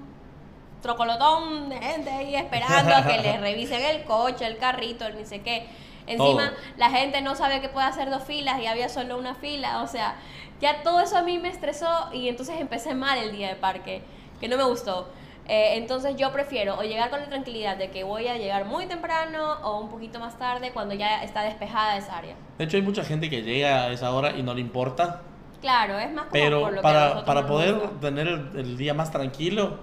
trocolotón 0.81 1.69
de 1.69 1.77
gente 1.77 2.09
ahí 2.09 2.35
esperando 2.35 2.95
a 2.95 3.05
que 3.05 3.17
les 3.19 3.39
revisen 3.41 3.81
el 3.81 4.03
coche, 4.03 4.45
el 4.45 4.57
carrito, 4.57 5.05
el 5.05 5.17
ni 5.17 5.25
sé 5.25 5.41
qué. 5.41 5.67
Encima, 6.07 6.49
Todo. 6.49 6.57
la 6.77 6.89
gente 6.89 7.21
no 7.21 7.35
sabe 7.35 7.59
que 7.59 7.67
puede 7.67 7.85
hacer 7.85 8.09
dos 8.09 8.23
filas 8.23 8.61
y 8.61 8.65
había 8.65 8.87
solo 8.87 9.17
una 9.17 9.35
fila. 9.35 9.81
O 9.81 9.87
sea, 9.87 10.15
ya 10.61 10.81
todo 10.81 11.01
eso 11.01 11.17
a 11.17 11.21
mí 11.21 11.37
me 11.37 11.49
estresó 11.49 12.09
y 12.13 12.29
entonces 12.29 12.59
empecé 12.59 12.95
mal 12.95 13.17
el 13.17 13.31
día 13.33 13.49
de 13.49 13.55
parque, 13.55 14.01
que 14.39 14.47
no 14.47 14.57
me 14.57 14.63
gustó. 14.63 15.09
Eh, 15.49 15.77
entonces 15.77 16.15
yo 16.17 16.31
prefiero 16.33 16.77
o 16.77 16.83
llegar 16.83 17.09
con 17.09 17.21
la 17.21 17.27
tranquilidad 17.27 17.77
de 17.77 17.89
que 17.89 18.03
voy 18.03 18.27
a 18.27 18.37
llegar 18.37 18.65
muy 18.65 18.85
temprano 18.85 19.53
o 19.63 19.79
un 19.79 19.89
poquito 19.89 20.19
más 20.19 20.37
tarde 20.37 20.71
cuando 20.73 20.93
ya 20.93 21.23
está 21.23 21.41
despejada 21.41 21.97
esa 21.97 22.17
área. 22.17 22.35
De 22.57 22.65
hecho, 22.65 22.75
hay 22.75 22.83
mucha 22.83 23.03
gente 23.03 23.29
que 23.29 23.41
llega 23.43 23.83
a 23.83 23.91
esa 23.91 24.11
hora 24.11 24.31
y 24.31 24.43
no 24.43 24.53
le 24.53 24.61
importa. 24.61 25.21
Claro, 25.61 25.97
es 25.99 26.11
más 26.11 26.25
como 26.25 26.31
Pero 26.31 26.61
por 26.61 26.73
lo 26.73 26.81
para, 26.81 27.23
para 27.25 27.45
poder 27.45 27.99
tener 28.01 28.27
el, 28.27 28.51
el 28.55 28.77
día 28.77 28.93
más 28.93 29.11
tranquilo. 29.11 29.79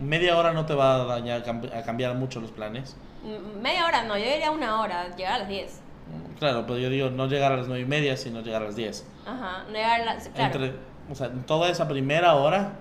Media 0.00 0.36
hora 0.36 0.52
no 0.52 0.66
te 0.66 0.74
va 0.74 0.96
a 0.96 1.04
dañar, 1.04 1.42
a 1.74 1.82
cambiar 1.82 2.14
mucho 2.14 2.40
los 2.40 2.50
planes. 2.50 2.96
Mm, 3.22 3.60
Media 3.62 3.86
hora 3.86 4.02
no, 4.04 4.16
yo 4.18 4.24
diría 4.24 4.50
una 4.50 4.80
hora, 4.80 5.14
llegar 5.16 5.34
a 5.34 5.38
las 5.40 5.48
10. 5.48 5.80
Claro, 6.38 6.64
pero 6.66 6.78
yo 6.78 6.90
digo 6.90 7.10
no 7.10 7.26
llegar 7.26 7.52
a 7.52 7.56
las 7.56 7.66
nueve 7.68 7.82
y 7.82 7.86
media, 7.86 8.16
sino 8.16 8.40
llegar 8.42 8.62
a 8.62 8.66
las 8.66 8.76
10. 8.76 9.06
Ajá, 9.26 9.64
no 9.66 9.72
llegar 9.72 10.00
a 10.02 10.04
las... 10.04 10.28
Claro, 10.28 10.52
Entre, 10.64 10.76
o 11.10 11.14
sea, 11.14 11.30
toda 11.46 11.70
esa 11.70 11.88
primera 11.88 12.34
hora, 12.34 12.72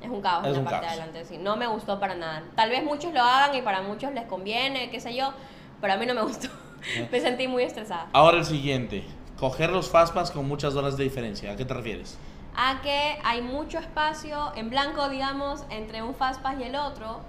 es 0.00 0.08
un 0.10 0.20
caos 0.20 0.46
es 0.46 0.56
en 0.56 0.64
la 0.64 0.70
parte 0.70 0.86
caos. 0.86 0.96
de 0.96 1.02
adelante, 1.02 1.24
sí. 1.24 1.38
No 1.38 1.56
me 1.56 1.66
gustó 1.66 1.98
para 1.98 2.14
nada. 2.14 2.44
Tal 2.54 2.70
vez 2.70 2.84
muchos 2.84 3.12
lo 3.12 3.20
hagan 3.22 3.56
y 3.56 3.62
para 3.62 3.82
muchos 3.82 4.12
les 4.12 4.24
conviene, 4.26 4.90
qué 4.90 5.00
sé 5.00 5.16
yo, 5.16 5.32
pero 5.80 5.94
a 5.94 5.96
mí 5.96 6.06
no 6.06 6.14
me 6.14 6.22
gustó. 6.22 6.48
me 7.10 7.20
sentí 7.20 7.48
muy 7.48 7.64
estresada. 7.64 8.06
ahora 8.12 8.38
el 8.38 8.44
siguiente. 8.44 9.02
coger 9.40 9.70
los 9.70 9.90
Fastpass 9.90 10.30
con 10.30 10.46
muchas 10.46 10.74
horas 10.76 10.96
de 10.96 11.04
diferencia. 11.04 11.50
¿A 11.52 11.56
qué 11.56 11.64
te 11.64 11.74
refieres? 11.74 12.18
A 12.56 12.80
que 12.80 13.18
hay 13.22 13.42
mucho 13.42 13.78
espacio 13.78 14.52
en 14.56 14.70
blanco, 14.70 15.08
digamos, 15.08 15.64
entre 15.70 16.02
un 16.02 16.14
Fastpass 16.14 16.58
y 16.58 16.62
el 16.64 16.76
otro. 16.76 17.20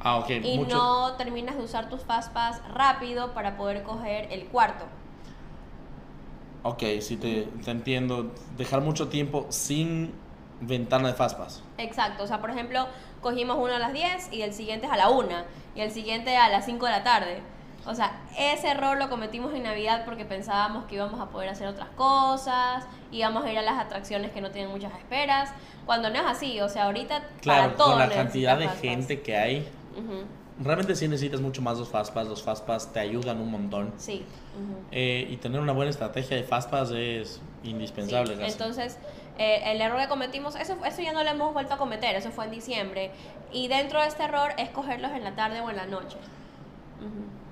Ah, 0.00 0.16
ok. 0.16 0.30
Y 0.42 0.58
mucho- 0.58 0.76
no 0.76 1.12
terminas 1.14 1.56
de 1.56 1.62
usar 1.62 1.88
tus 1.88 2.02
Fastpass 2.02 2.60
rápido 2.72 3.32
para 3.34 3.56
poder 3.56 3.82
coger 3.84 4.32
el 4.32 4.46
cuarto. 4.46 4.84
Ok, 6.62 6.82
sí 7.00 7.16
te, 7.16 7.42
te 7.64 7.70
entiendo. 7.70 8.32
Dejar 8.56 8.80
mucho 8.80 9.08
tiempo 9.08 9.46
sin 9.50 10.12
ventana 10.60 11.08
de 11.08 11.14
Fastpass. 11.14 11.62
Exacto, 11.78 12.24
o 12.24 12.26
sea, 12.26 12.40
por 12.40 12.50
ejemplo, 12.50 12.86
cogimos 13.20 13.56
uno 13.58 13.74
a 13.74 13.78
las 13.78 13.92
10 13.92 14.32
y 14.32 14.42
el 14.42 14.52
siguiente 14.54 14.86
es 14.86 14.92
a 14.92 14.96
la 14.96 15.10
1 15.10 15.36
y 15.74 15.80
el 15.82 15.90
siguiente 15.90 16.36
a 16.36 16.48
las 16.48 16.64
5 16.64 16.86
de 16.86 16.92
la 16.92 17.02
tarde. 17.04 17.42
O 17.86 17.94
sea, 17.94 18.12
ese 18.38 18.68
error 18.68 18.98
lo 18.98 19.08
cometimos 19.10 19.52
en 19.54 19.64
Navidad 19.64 20.04
porque 20.04 20.24
pensábamos 20.24 20.84
que 20.86 20.94
íbamos 20.94 21.20
a 21.20 21.26
poder 21.26 21.50
hacer 21.50 21.68
otras 21.68 21.88
cosas, 21.96 22.84
íbamos 23.12 23.44
a 23.44 23.52
ir 23.52 23.58
a 23.58 23.62
las 23.62 23.78
atracciones 23.78 24.32
que 24.32 24.40
no 24.40 24.50
tienen 24.50 24.70
muchas 24.70 24.92
esperas, 24.94 25.52
cuando 25.84 26.08
no 26.08 26.16
es 26.16 26.24
así, 26.24 26.60
o 26.60 26.68
sea, 26.68 26.84
ahorita 26.84 27.22
Claro, 27.40 27.62
para 27.64 27.76
todo 27.76 27.90
con 27.90 27.98
la 27.98 28.08
cantidad 28.08 28.58
de 28.58 28.68
gente 28.68 29.20
que 29.20 29.36
hay, 29.36 29.68
Ujú, 29.96 30.24
realmente 30.62 30.96
sí 30.96 31.08
necesitas 31.08 31.40
mucho 31.40 31.62
más 31.62 31.78
los 31.78 31.88
Fastpass. 31.88 32.26
Los 32.26 32.42
Fastpass 32.42 32.92
te 32.92 33.00
ayudan 33.00 33.40
un 33.40 33.50
montón. 33.50 33.92
Sí. 33.98 34.24
ujú. 34.54 34.84
Eh, 34.90 35.26
y 35.30 35.36
tener 35.36 35.60
una 35.60 35.72
buena 35.72 35.90
estrategia 35.90 36.36
de 36.36 36.42
Fastpass 36.42 36.90
es 36.92 37.40
indispensable. 37.64 38.36
Sí. 38.36 38.42
Entonces, 38.44 38.98
eh, 39.38 39.62
el 39.66 39.80
error 39.80 40.00
que 40.00 40.08
cometimos, 40.08 40.54
eso, 40.56 40.76
eso 40.84 41.02
ya 41.02 41.12
no 41.12 41.22
lo 41.22 41.30
hemos 41.30 41.52
vuelto 41.52 41.74
a 41.74 41.76
cometer, 41.76 42.16
eso 42.16 42.30
fue 42.30 42.44
en 42.46 42.50
diciembre. 42.50 43.10
Y 43.52 43.68
dentro 43.68 44.00
de 44.00 44.08
este 44.08 44.22
error 44.24 44.52
es 44.56 44.70
cogerlos 44.70 45.12
en 45.12 45.24
la 45.24 45.34
tarde 45.34 45.60
o 45.60 45.70
en 45.70 45.76
la 45.76 45.86
noche. 45.86 46.16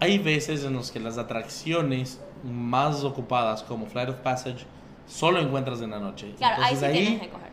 Hay 0.01 0.19
veces 0.19 0.65
en 0.65 0.73
los 0.73 0.91
que 0.91 1.01
las 1.01 1.19
atracciones 1.19 2.21
más 2.43 3.05
ocupadas, 3.05 3.62
como 3.62 3.87
Flight 3.87 4.09
of 4.09 4.17
Passage, 4.17 4.65
solo 5.07 5.41
encuentras 5.41 5.81
en 5.81 5.91
la 5.91 6.01
noche. 6.01 6.35
Claro, 6.38 6.62
ahí 6.62 6.75
Entonces, 6.75 6.79
sí 6.79 6.85
ahí, 6.99 7.07
tienes 7.07 7.23
que 7.23 7.29
coger. 7.29 7.49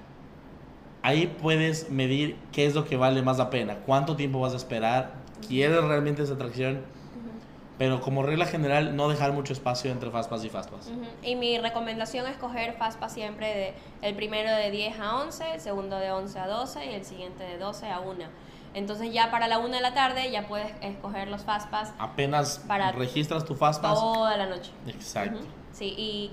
ahí 1.03 1.27
puedes 1.41 1.89
medir 1.89 2.35
qué 2.51 2.65
es 2.65 2.73
lo 2.75 2.85
que 2.85 2.97
vale 2.97 3.21
más 3.21 3.37
la 3.37 3.49
pena, 3.49 3.75
cuánto 3.85 4.15
tiempo 4.15 4.39
vas 4.39 4.53
a 4.53 4.57
esperar, 4.57 5.13
quieres 5.47 5.83
realmente 5.83 6.23
esa 6.23 6.33
atracción, 6.33 6.81
pero 7.77 8.01
como 8.01 8.23
regla 8.23 8.45
general 8.45 8.95
no 8.97 9.07
dejar 9.07 9.31
mucho 9.31 9.53
espacio 9.53 9.89
entre 9.91 10.11
Fastpass 10.11 10.43
y 10.43 10.49
Fastpass. 10.49 10.87
Ujú. 10.87 11.01
Y 11.23 11.35
mi 11.35 11.57
recomendación 11.59 12.27
es 12.27 12.35
coger 12.35 12.73
Fastpass 12.73 13.13
siempre 13.13 13.47
de 13.47 13.73
el 14.01 14.15
primero 14.15 14.51
de 14.53 14.69
10 14.69 14.99
a 14.99 15.15
11, 15.21 15.53
el 15.53 15.61
segundo 15.61 15.97
de 15.97 16.11
11 16.11 16.39
a 16.39 16.47
12 16.47 16.85
y 16.87 16.93
el 16.95 17.05
siguiente 17.05 17.43
de 17.43 17.57
12 17.57 17.89
a 17.89 18.01
1. 18.01 18.25
Entonces 18.73 19.11
ya 19.11 19.31
para 19.31 19.47
la 19.47 19.57
1 19.59 19.69
de 19.75 19.81
la 19.81 19.93
tarde 19.93 20.29
ya 20.31 20.47
puedes 20.47 20.71
escoger 20.81 21.27
los 21.27 21.41
Fastpass 21.43 21.91
Apenas 21.97 22.59
Para 22.67 22.91
registras 22.91 23.43
tu 23.45 23.55
Fastpass. 23.55 23.99
toda 23.99 24.37
la 24.37 24.45
noche. 24.45 24.71
Exacto. 24.87 25.39
Sí, 25.73 25.93
y 25.97 26.31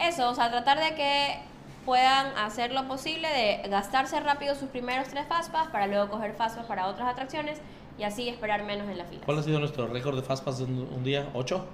eso, 0.00 0.30
o 0.30 0.34
sea, 0.34 0.50
tratar 0.50 0.78
de 0.78 0.94
que 0.94 1.40
puedan 1.84 2.26
hacer 2.38 2.72
lo 2.72 2.86
posible 2.88 3.28
de 3.28 3.68
gastarse 3.68 4.18
rápido 4.20 4.54
sus 4.54 4.68
primeros 4.68 5.08
tres 5.08 5.26
Fastpass 5.26 5.68
para 5.68 5.86
luego 5.86 6.08
coger 6.10 6.34
Fastpass 6.34 6.66
para 6.66 6.86
otras 6.86 7.08
atracciones 7.08 7.60
y 7.98 8.04
así 8.04 8.28
esperar 8.28 8.62
menos 8.64 8.88
en 8.88 8.98
la 8.98 9.04
fila. 9.04 9.22
¿Cuál 9.24 9.38
ha 9.38 9.42
sido 9.42 9.58
nuestro 9.58 9.86
récord 9.88 10.16
de 10.16 10.22
Fastpass 10.22 10.60
en 10.60 10.78
un 10.78 11.04
día? 11.04 11.28
¿Ocho? 11.34 11.66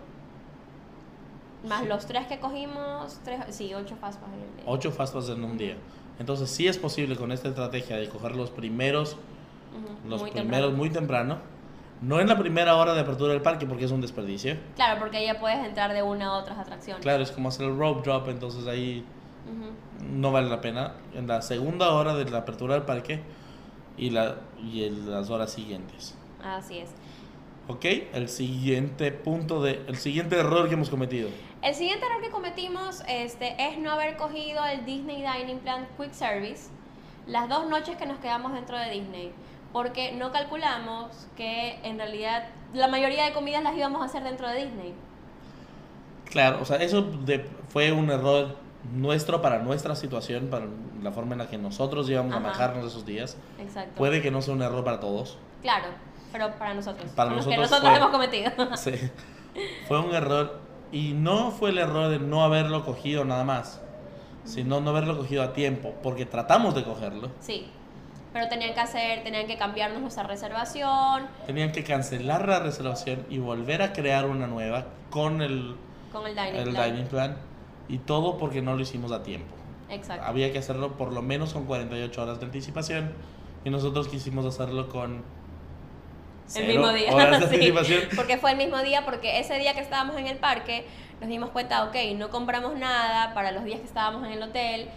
Más 1.69 1.87
los 1.87 2.05
tres 2.07 2.27
que 2.27 2.39
cogimos, 2.41 3.19
tres, 3.25 3.41
sí, 3.51 3.73
ocho 3.75 3.97
Fastpass 3.97 4.29
en 4.33 4.41
el 4.41 4.57
día. 4.57 4.65
Ocho 4.67 4.91
Fastpass 4.93 5.29
en 5.31 5.45
un 5.45 5.57
día. 5.57 5.77
Entonces 6.19 6.51
sí 6.51 6.69
es 6.69 6.79
posible 6.79 7.17
con 7.17 7.33
esta 7.33 7.49
estrategia 7.49 7.97
de 7.97 8.09
coger 8.09 8.37
los 8.37 8.51
primeros 8.51 9.17
Los 10.09 10.23
muy 10.23 10.31
primeros 10.31 10.33
temprano. 10.71 10.71
muy 10.77 10.91
temprano. 10.91 11.39
No 12.01 12.21
en 12.21 12.29
la 12.29 12.37
primera 12.37 12.77
hora 12.77 12.93
de 12.93 13.01
apertura 13.01 13.33
del 13.33 13.41
parque 13.43 13.67
porque 13.67 13.85
es 13.85 13.91
un 13.91 14.01
desperdicio. 14.01 14.57
Claro, 14.77 15.01
porque 15.01 15.19
ahí 15.19 15.27
ya 15.27 15.39
puedes 15.41 15.65
entrar 15.65 15.93
de 15.95 16.03
una 16.03 16.27
a 16.27 16.33
otras 16.39 16.59
atracciones. 16.59 17.03
Claro, 17.03 17.23
es 17.23 17.31
como 17.31 17.49
hacer 17.49 17.67
el 17.67 17.79
rope 17.79 18.03
drop, 18.03 18.29
entonces 18.29 18.67
ahí 18.67 19.05
Ujú. 19.47 20.07
no 20.13 20.33
vale 20.33 20.49
la 20.51 20.61
pena. 20.61 20.95
En 21.15 21.27
la 21.27 21.41
segunda 21.41 21.93
hora 21.93 22.15
de 22.15 22.27
la 22.27 22.39
apertura 22.39 22.75
del 22.75 22.83
parque 22.83 23.21
y, 23.97 24.11
la, 24.11 24.37
y 24.63 24.85
en 24.85 25.11
las 25.11 25.31
horas 25.31 25.53
siguientes. 25.53 26.15
Así 26.43 26.79
es. 26.79 26.91
Ok, 27.69 27.87
el 28.13 28.29
siguiente 28.29 29.11
punto 29.11 29.63
de. 29.63 29.83
El 29.87 29.97
siguiente 29.97 30.39
error 30.39 30.69
que 30.69 30.75
hemos 30.75 30.91
cometido. 30.91 31.31
El 31.63 31.75
siguiente 31.75 32.05
error 32.05 32.21
que 32.21 32.29
cometimos 32.29 33.03
este, 33.09 33.55
es 33.59 33.79
no 33.79 33.93
haber 33.93 34.19
cogido 34.19 34.63
el 34.67 34.85
Disney 34.85 35.23
Dining 35.25 35.61
Plan 35.61 35.87
Quick 35.97 36.13
Service 36.13 36.69
las 37.27 37.49
dos 37.49 37.67
noches 37.71 37.97
que 37.97 38.05
nos 38.05 38.19
quedamos 38.19 38.53
dentro 38.53 38.77
de 38.79 38.91
Disney. 38.91 39.33
Porque 39.75 40.13
no 40.13 40.33
calculamos 40.33 41.27
que 41.37 41.79
en 41.83 41.99
realidad 41.99 42.45
la 42.73 42.89
mayoría 42.89 43.25
de 43.27 43.33
comidas 43.35 43.63
las 43.63 43.77
íbamos 43.77 44.01
a 44.01 44.07
hacer 44.07 44.23
dentro 44.25 44.49
de 44.49 44.65
Disney. 44.65 44.95
Claro, 46.31 46.61
o 46.63 46.65
sea, 46.65 46.77
eso 46.79 47.03
de- 47.03 47.47
fue 47.69 47.93
un 47.93 48.11
error 48.11 48.57
nuestro 48.95 49.43
para 49.43 49.59
nuestra 49.59 49.95
situación, 49.97 50.47
para 50.49 50.67
la 51.03 51.11
forma 51.13 51.33
en 51.33 51.39
la 51.41 51.49
que 51.49 51.59
nosotros 51.59 52.09
íbamos 52.09 52.35
a 52.35 52.41
manejarnos 52.41 52.87
esos 52.87 53.05
días. 53.05 53.37
Exacto. 53.59 53.93
Puede 53.97 54.23
que 54.23 54.31
no 54.31 54.41
sea 54.43 54.55
un 54.55 54.63
error 54.63 54.85
para 54.85 55.01
todos. 55.01 55.39
Claro, 55.63 55.89
pero 56.33 56.53
para 56.59 56.73
nosotros. 56.75 57.11
Para 57.13 57.31
los 57.33 57.47
que 57.47 57.57
nosotros 57.57 57.83
nosotros 57.83 57.91
fue- 57.91 57.99
hemos 57.99 58.11
cometido. 58.11 58.77
Sí. 58.77 59.11
Fue 59.87 60.01
un 60.01 60.15
error. 60.15 60.61
Y 60.93 61.13
no 61.15 61.51
fue 61.51 61.71
el 61.71 61.79
error 61.79 62.09
de 62.09 62.19
no 62.21 62.45
haberlo 62.45 62.85
cogido 62.85 63.25
nada 63.25 63.43
más, 63.45 63.81
sino 64.45 64.81
no 64.81 64.91
haberlo 64.91 65.17
cogido 65.19 65.43
a 65.43 65.53
tiempo, 65.53 65.95
porque 66.03 66.27
tratamos 66.27 66.75
de 66.77 66.85
cogerlo. 66.85 67.31
sí. 67.41 67.69
Pero 68.35 68.49
tenían 68.49 68.75
que 68.75 68.81
hacer, 68.81 69.23
tenían 69.23 69.47
que 69.47 69.57
cambiarnos 69.57 70.03
nuestra 70.03 70.25
reservación 70.25 71.29
Tenían 71.47 71.71
que 71.71 71.85
cancelar 71.85 72.49
la 72.49 72.59
reservación 72.59 73.25
y 73.31 73.39
volver 73.39 73.81
a 73.81 73.93
crear 73.93 74.27
una 74.27 74.49
nueva 74.49 74.87
con 75.09 75.41
el, 75.41 75.77
con 76.13 76.27
el 76.27 76.35
dining 76.35 76.55
el 76.57 76.71
plan. 76.71 76.91
dining 76.91 77.07
plan. 77.07 77.37
Y 77.89 77.99
todo 77.99 78.37
porque 78.37 78.61
no 78.61 78.75
lo 78.75 78.83
hicimos 78.83 79.13
a 79.13 79.23
tiempo. 79.23 79.55
Exacto. 79.89 80.27
Había 80.27 80.53
que 80.53 80.59
hacerlo 80.59 80.97
por 80.97 81.13
lo 81.13 81.23
menos 81.23 81.53
con 81.53 81.67
48 81.67 82.23
horas 82.23 82.41
de 82.41 82.47
anticipación. 82.47 83.13
Y 83.65 83.71
nosotros 83.71 84.09
quisimos 84.09 84.45
hacerlo 84.45 84.89
con... 84.89 85.23
El 86.57 86.67
mismo 86.67 86.93
día. 86.93 87.41
sí, 87.85 87.95
porque 88.17 88.37
fue 88.37 88.51
el 88.51 88.57
mismo 88.57 88.83
día, 88.83 89.05
porque 89.05 89.39
ese 89.39 89.59
día 89.61 89.75
que 89.75 89.81
estábamos 89.81 90.17
en 90.17 90.27
el 90.27 90.39
parque 90.39 90.85
nos 91.21 91.31
dimos 91.31 91.51
cuenta, 91.51 91.85
ok, 91.85 91.95
no 92.17 92.31
compramos 92.31 92.77
nada 92.77 93.33
para 93.33 93.53
los 93.53 93.63
días 93.63 93.79
que 93.79 93.87
estábamos 93.87 94.27
en 94.27 94.33
el 94.33 94.43
hotel. 94.43 94.89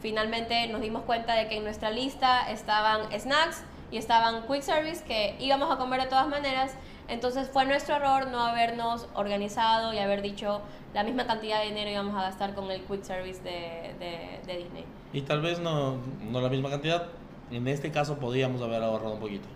Finalmente 0.00 0.68
nos 0.68 0.80
dimos 0.80 1.02
cuenta 1.02 1.34
de 1.34 1.48
que 1.48 1.56
en 1.56 1.64
nuestra 1.64 1.90
lista 1.90 2.50
estaban 2.50 3.02
snacks 3.18 3.64
y 3.90 3.96
estaban 3.96 4.46
quick 4.46 4.62
service 4.62 5.04
que 5.04 5.36
íbamos 5.40 5.72
a 5.72 5.78
comer 5.78 6.02
de 6.02 6.08
todas 6.08 6.28
maneras. 6.28 6.74
Entonces 7.08 7.48
fue 7.50 7.64
nuestro 7.64 7.96
error 7.96 8.28
no 8.28 8.40
habernos 8.40 9.08
organizado 9.14 9.92
y 9.94 9.98
haber 9.98 10.22
dicho 10.22 10.60
la 10.92 11.04
misma 11.04 11.26
cantidad 11.26 11.60
de 11.60 11.66
dinero 11.66 11.90
íbamos 11.90 12.16
a 12.16 12.22
gastar 12.22 12.54
con 12.54 12.70
el 12.70 12.82
quick 12.82 13.02
service 13.02 13.42
de, 13.42 13.94
de, 13.98 14.40
de 14.46 14.58
Disney. 14.58 14.84
Y 15.12 15.22
tal 15.22 15.40
vez 15.40 15.60
no, 15.60 15.96
no 16.30 16.40
la 16.40 16.48
misma 16.48 16.70
cantidad. 16.70 17.06
En 17.50 17.68
este 17.68 17.92
caso 17.92 18.18
podíamos 18.18 18.60
haber 18.60 18.82
ahorrado 18.82 19.14
un 19.14 19.20
poquito. 19.20 19.46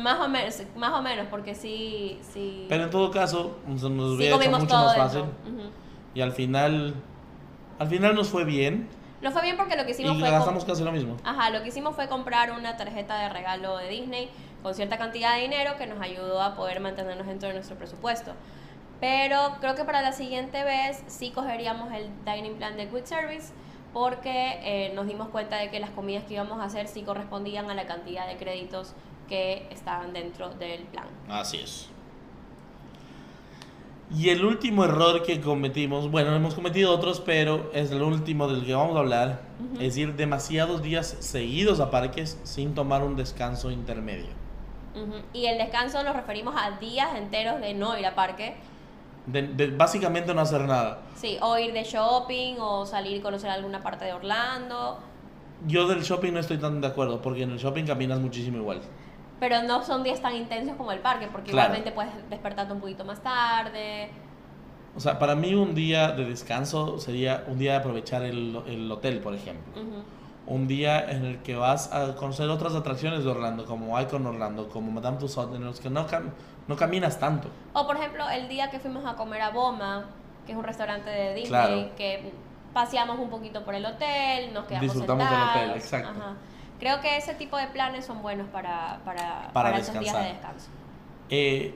Más 0.00 0.20
o 0.20 0.28
menos, 0.28 0.62
más 0.76 0.92
o 0.92 1.02
menos, 1.02 1.26
porque 1.28 1.54
sí, 1.54 2.18
sí. 2.32 2.66
Pero 2.68 2.84
en 2.84 2.90
todo 2.90 3.10
caso, 3.10 3.58
nos 3.66 3.80
sí 3.80 3.86
hubiera 3.86 4.36
hecho 4.36 4.50
mucho 4.50 4.74
más 4.74 4.96
fácil. 4.96 5.24
Y 6.14 6.20
al 6.20 6.32
final, 6.32 6.94
al 7.78 7.88
final 7.88 8.14
nos 8.14 8.28
fue 8.28 8.44
bien. 8.44 8.88
Lo 9.20 9.30
fue 9.30 9.42
bien 9.42 9.56
porque 9.56 9.76
lo 9.76 9.84
que 9.84 9.90
hicimos 9.90 10.16
Y 10.16 10.20
fue. 10.20 10.30
gastamos 10.30 10.64
casi 10.64 10.82
lo 10.82 10.92
mismo. 10.92 11.16
Ajá, 11.24 11.50
lo 11.50 11.62
que 11.62 11.68
hicimos 11.68 11.94
fue 11.94 12.08
comprar 12.08 12.52
una 12.52 12.76
tarjeta 12.76 13.18
de 13.18 13.28
regalo 13.28 13.76
de 13.76 13.88
Disney 13.88 14.30
con 14.62 14.74
cierta 14.74 14.96
cantidad 14.98 15.34
de 15.34 15.42
dinero 15.42 15.76
que 15.76 15.86
nos 15.86 16.00
ayudó 16.00 16.42
a 16.42 16.54
poder 16.56 16.80
mantenernos 16.80 17.26
dentro 17.26 17.48
de 17.48 17.54
nuestro 17.54 17.76
presupuesto. 17.76 18.32
Pero 19.00 19.56
creo 19.60 19.74
que 19.74 19.84
para 19.84 20.02
la 20.02 20.12
siguiente 20.12 20.62
vez 20.64 21.02
sí 21.06 21.30
cogeríamos 21.30 21.92
el 21.92 22.10
dining 22.24 22.56
plan 22.56 22.76
de 22.76 22.86
Quick 22.88 23.06
Service 23.06 23.52
porque 23.92 24.58
eh, 24.62 24.92
nos 24.94 25.06
dimos 25.06 25.28
cuenta 25.28 25.56
de 25.56 25.70
que 25.70 25.80
las 25.80 25.90
comidas 25.90 26.24
que 26.24 26.34
íbamos 26.34 26.60
a 26.60 26.64
hacer 26.64 26.86
sí 26.86 27.02
correspondían 27.02 27.70
a 27.70 27.74
la 27.74 27.86
cantidad 27.86 28.26
de 28.26 28.36
créditos 28.36 28.94
que 29.28 29.66
estaban 29.70 30.12
dentro 30.12 30.50
del 30.50 30.82
plan. 30.84 31.06
Así 31.28 31.58
es. 31.58 31.88
Y 34.16 34.30
el 34.30 34.44
último 34.44 34.84
error 34.84 35.22
que 35.22 35.40
cometimos, 35.40 36.10
bueno, 36.10 36.34
hemos 36.34 36.54
cometido 36.54 36.92
otros, 36.92 37.20
pero 37.20 37.70
es 37.72 37.92
el 37.92 38.02
último 38.02 38.48
del 38.48 38.64
que 38.64 38.74
vamos 38.74 38.96
a 38.96 39.00
hablar, 39.00 39.42
es 39.78 39.96
ir 39.96 40.16
demasiados 40.16 40.82
días 40.82 41.16
seguidos 41.20 41.78
a 41.78 41.90
parques 41.90 42.38
sin 42.42 42.74
tomar 42.74 43.04
un 43.04 43.16
descanso 43.16 43.70
intermedio. 43.70 44.30
Y 45.32 45.46
el 45.46 45.58
descanso 45.58 46.02
nos 46.02 46.16
referimos 46.16 46.56
a 46.58 46.72
días 46.78 47.14
enteros 47.14 47.60
de 47.60 47.72
no 47.74 47.96
ir 47.96 48.04
a 48.04 48.16
parque. 48.16 48.56
De, 49.26 49.42
de 49.42 49.68
básicamente 49.68 50.34
no 50.34 50.40
hacer 50.40 50.62
nada. 50.62 51.02
Sí, 51.14 51.38
o 51.40 51.56
ir 51.56 51.72
de 51.72 51.84
shopping 51.84 52.56
o 52.58 52.86
salir 52.86 53.20
a 53.20 53.22
conocer 53.22 53.50
alguna 53.50 53.80
parte 53.80 54.06
de 54.06 54.12
Orlando. 54.12 54.98
Yo 55.68 55.86
del 55.86 56.02
shopping 56.02 56.32
no 56.32 56.40
estoy 56.40 56.58
tan 56.58 56.80
de 56.80 56.88
acuerdo, 56.88 57.22
porque 57.22 57.42
en 57.42 57.52
el 57.52 57.58
shopping 57.58 57.84
caminas 57.84 58.18
muchísimo 58.18 58.56
igual. 58.56 58.80
Pero 59.40 59.62
no 59.62 59.82
son 59.82 60.02
días 60.02 60.20
tan 60.20 60.34
intensos 60.36 60.76
como 60.76 60.92
el 60.92 60.98
parque, 61.00 61.26
porque 61.32 61.50
Claro. 61.50 61.68
igualmente 61.70 61.92
puedes 61.92 62.12
despertarte 62.30 62.72
un 62.72 62.80
poquito 62.80 63.04
más 63.04 63.20
tarde. 63.22 64.10
O 64.94 65.00
sea, 65.00 65.18
para 65.18 65.34
mí 65.34 65.54
un 65.54 65.74
día 65.74 66.12
de 66.12 66.24
descanso 66.26 66.98
sería 66.98 67.44
un 67.48 67.58
día 67.58 67.72
de 67.72 67.78
aprovechar 67.78 68.22
el, 68.22 68.60
el 68.66 68.90
hotel, 68.92 69.20
por 69.20 69.34
ejemplo. 69.34 69.80
Ujú. 69.80 70.02
Un 70.46 70.66
día 70.66 71.10
en 71.10 71.24
el 71.24 71.38
que 71.42 71.54
vas 71.54 71.92
a 71.92 72.16
conocer 72.16 72.48
otras 72.48 72.74
atracciones 72.74 73.24
de 73.24 73.30
Orlando, 73.30 73.64
como 73.66 73.98
Icon 74.00 74.26
Orlando, 74.26 74.68
como 74.68 74.90
Madame 74.90 75.16
Tussauds, 75.18 75.54
en 75.54 75.64
los 75.64 75.80
que 75.80 75.90
no, 75.90 76.06
cam- 76.08 76.30
no 76.66 76.76
caminas 76.76 77.18
tanto. 77.20 77.48
O 77.72 77.86
por 77.86 77.96
ejemplo, 77.96 78.28
el 78.28 78.48
día 78.48 78.68
que 78.70 78.78
fuimos 78.80 79.04
a 79.06 79.14
comer 79.14 79.42
a 79.42 79.50
Boma, 79.50 80.06
que 80.44 80.52
es 80.52 80.58
un 80.58 80.64
restaurante 80.64 81.08
de 81.08 81.28
Disney, 81.34 81.48
Claro. 81.48 81.90
que 81.96 82.32
paseamos 82.74 83.18
un 83.18 83.30
poquito 83.30 83.64
por 83.64 83.74
el 83.74 83.86
hotel, 83.86 84.52
nos 84.52 84.64
quedamos 84.64 84.82
Disfrutamos 84.92 85.28
del 85.30 85.38
sentados. 85.38 85.56
hotel, 85.56 85.70
exacto. 85.76 86.10
Ajá. 86.10 86.32
Creo 86.80 87.00
que 87.02 87.16
ese 87.18 87.34
tipo 87.34 87.58
de 87.58 87.66
planes 87.66 88.06
son 88.06 88.22
buenos 88.22 88.48
para, 88.48 89.00
para, 89.04 89.52
Para 89.52 89.78
esos 89.78 89.98
días 90.00 90.16
de 90.16 90.28
descanso. 90.28 90.66
Eh, 91.28 91.74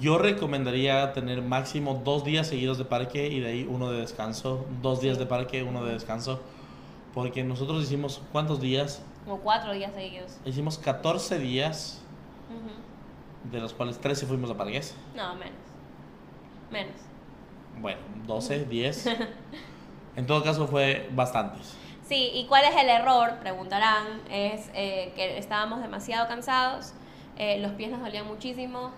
yo 0.00 0.16
recomendaría 0.16 1.12
tener 1.12 1.42
máximo 1.42 2.00
dos 2.02 2.24
días 2.24 2.46
seguidos 2.46 2.78
de 2.78 2.86
parque 2.86 3.28
y 3.28 3.40
de 3.40 3.48
ahí 3.48 3.66
uno 3.70 3.90
de 3.90 4.00
descanso. 4.00 4.64
Dos 4.80 5.02
días 5.02 5.18
de 5.18 5.26
parque, 5.26 5.62
uno 5.62 5.84
de 5.84 5.92
descanso. 5.92 6.40
Porque 7.12 7.44
nosotros 7.44 7.82
hicimos, 7.82 8.22
¿cuántos 8.32 8.58
días? 8.60 9.02
Como 9.26 9.38
cuatro 9.40 9.72
días 9.74 9.92
seguidos. 9.94 10.38
Hicimos 10.46 10.78
14 10.78 11.38
días, 11.38 12.00
Ujú. 12.48 13.50
de 13.52 13.60
los 13.60 13.74
cuales 13.74 13.98
13 13.98 14.26
fuimos 14.26 14.50
a 14.50 14.56
parques. 14.56 14.94
No, 15.14 15.34
menos. 15.34 15.52
Menos. 16.70 16.96
Bueno, 17.80 18.00
12, 18.26 18.64
10. 18.64 19.10
En 20.16 20.24
todo 20.26 20.42
caso 20.42 20.66
fue 20.66 21.10
bastantes. 21.12 21.76
Sí, 22.08 22.30
¿y 22.34 22.44
cuál 22.46 22.64
es 22.64 22.76
el 22.76 22.88
error? 22.88 23.34
Preguntarán. 23.40 24.20
Es 24.30 24.70
eh, 24.74 25.12
que 25.16 25.38
estábamos 25.38 25.80
demasiado 25.82 26.28
cansados, 26.28 26.92
eh, 27.36 27.58
los 27.58 27.72
pies 27.72 27.90
nos 27.90 28.00
dolían 28.00 28.26
muchísimo. 28.26 28.90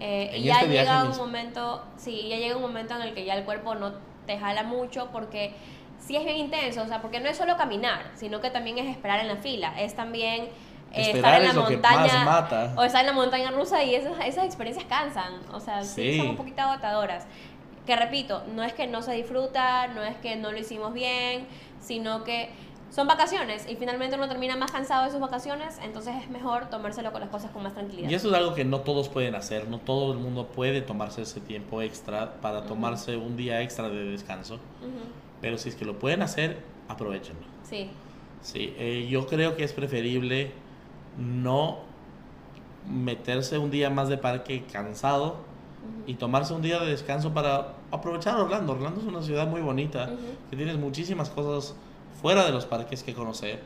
eh, 0.00 0.32
y 0.36 0.42
ya 0.44 0.54
este 0.54 0.68
llega 0.68 1.02
un 1.02 1.08
mismo. 1.08 1.26
momento, 1.26 1.84
sí, 1.96 2.26
ya 2.28 2.36
llega 2.36 2.56
un 2.56 2.62
momento 2.62 2.94
en 2.96 3.02
el 3.02 3.14
que 3.14 3.24
ya 3.24 3.34
el 3.34 3.44
cuerpo 3.44 3.74
no 3.76 3.92
te 4.26 4.36
jala 4.38 4.64
mucho 4.64 5.08
porque 5.12 5.54
sí 6.00 6.16
es 6.16 6.24
bien 6.24 6.36
intenso, 6.38 6.82
o 6.82 6.86
sea, 6.88 7.00
porque 7.00 7.20
no 7.20 7.28
es 7.28 7.36
solo 7.36 7.56
caminar, 7.56 8.10
sino 8.14 8.40
que 8.40 8.50
también 8.50 8.78
es 8.78 8.86
esperar 8.88 9.20
en 9.20 9.28
la 9.28 9.36
fila, 9.36 9.72
es 9.80 9.94
también 9.94 10.48
eh, 10.92 11.12
estar 11.12 11.40
en 11.40 11.46
es 11.48 11.54
la 11.54 11.66
que 11.66 11.74
montaña 11.76 12.74
o 12.76 12.82
estar 12.84 13.00
en 13.02 13.06
la 13.06 13.12
montaña 13.12 13.50
rusa 13.52 13.82
y 13.84 13.94
esas, 13.94 14.14
esas 14.26 14.44
experiencias 14.44 14.86
cansan, 14.88 15.34
o 15.52 15.60
sea, 15.60 15.82
Sí. 15.84 16.18
son 16.18 16.30
un 16.30 16.36
poquito 16.36 16.62
agotadoras. 16.62 17.24
Que 17.86 17.94
repito, 17.96 18.44
no 18.54 18.62
es 18.62 18.72
que 18.72 18.86
no 18.86 19.02
se 19.02 19.12
disfruta, 19.12 19.88
no 19.88 20.02
es 20.02 20.16
que 20.16 20.36
no 20.36 20.50
lo 20.52 20.58
hicimos 20.58 20.92
bien, 20.94 21.46
sino 21.82 22.24
que 22.24 22.50
son 22.90 23.06
vacaciones 23.06 23.66
y 23.68 23.76
finalmente 23.76 24.16
uno 24.16 24.28
termina 24.28 24.56
más 24.56 24.70
cansado 24.70 25.04
de 25.04 25.10
sus 25.10 25.20
vacaciones, 25.20 25.78
entonces 25.82 26.14
es 26.22 26.30
mejor 26.30 26.70
tomárselo 26.70 27.12
con 27.12 27.20
las 27.20 27.30
cosas 27.30 27.50
con 27.50 27.62
más 27.62 27.74
tranquilidad. 27.74 28.08
Y 28.08 28.14
eso 28.14 28.28
es 28.28 28.34
algo 28.34 28.54
que 28.54 28.64
no 28.64 28.80
todos 28.80 29.08
pueden 29.08 29.34
hacer, 29.34 29.68
no 29.68 29.78
todo 29.78 30.12
el 30.12 30.18
mundo 30.18 30.46
puede 30.46 30.82
tomarse 30.82 31.22
ese 31.22 31.40
tiempo 31.40 31.82
extra 31.82 32.40
para 32.40 32.64
tomarse 32.64 33.16
un 33.16 33.36
día 33.36 33.60
extra 33.62 33.88
de 33.88 34.04
descanso. 34.04 34.58
Pero 35.40 35.58
si 35.58 35.70
es 35.70 35.74
que 35.74 35.84
lo 35.84 35.98
pueden 35.98 36.22
hacer, 36.22 36.62
aprovechenlo. 36.88 37.46
Sí, 37.68 37.90
Sí, 38.42 38.74
eh, 38.76 39.06
yo 39.08 39.26
creo 39.26 39.56
que 39.56 39.62
es 39.62 39.72
preferible 39.72 40.50
no 41.16 41.78
meterse 42.90 43.58
un 43.58 43.70
día 43.70 43.88
más 43.88 44.08
de 44.08 44.18
parque 44.18 44.64
cansado 44.70 45.36
y 46.06 46.14
tomarse 46.14 46.52
un 46.52 46.62
día 46.62 46.80
de 46.80 46.86
descanso 46.86 47.32
para 47.32 47.74
aprovechar 47.92 48.36
Orlando. 48.40 48.72
Orlando 48.72 49.00
es 49.00 49.06
una 49.06 49.22
ciudad 49.22 49.46
muy 49.46 49.60
bonita, 49.60 50.10
que 50.50 50.56
tienes 50.56 50.76
muchísimas 50.78 51.30
cosas 51.30 51.74
fuera 52.20 52.44
de 52.44 52.50
los 52.52 52.66
parques 52.66 53.02
que 53.02 53.14
conocer. 53.14 53.60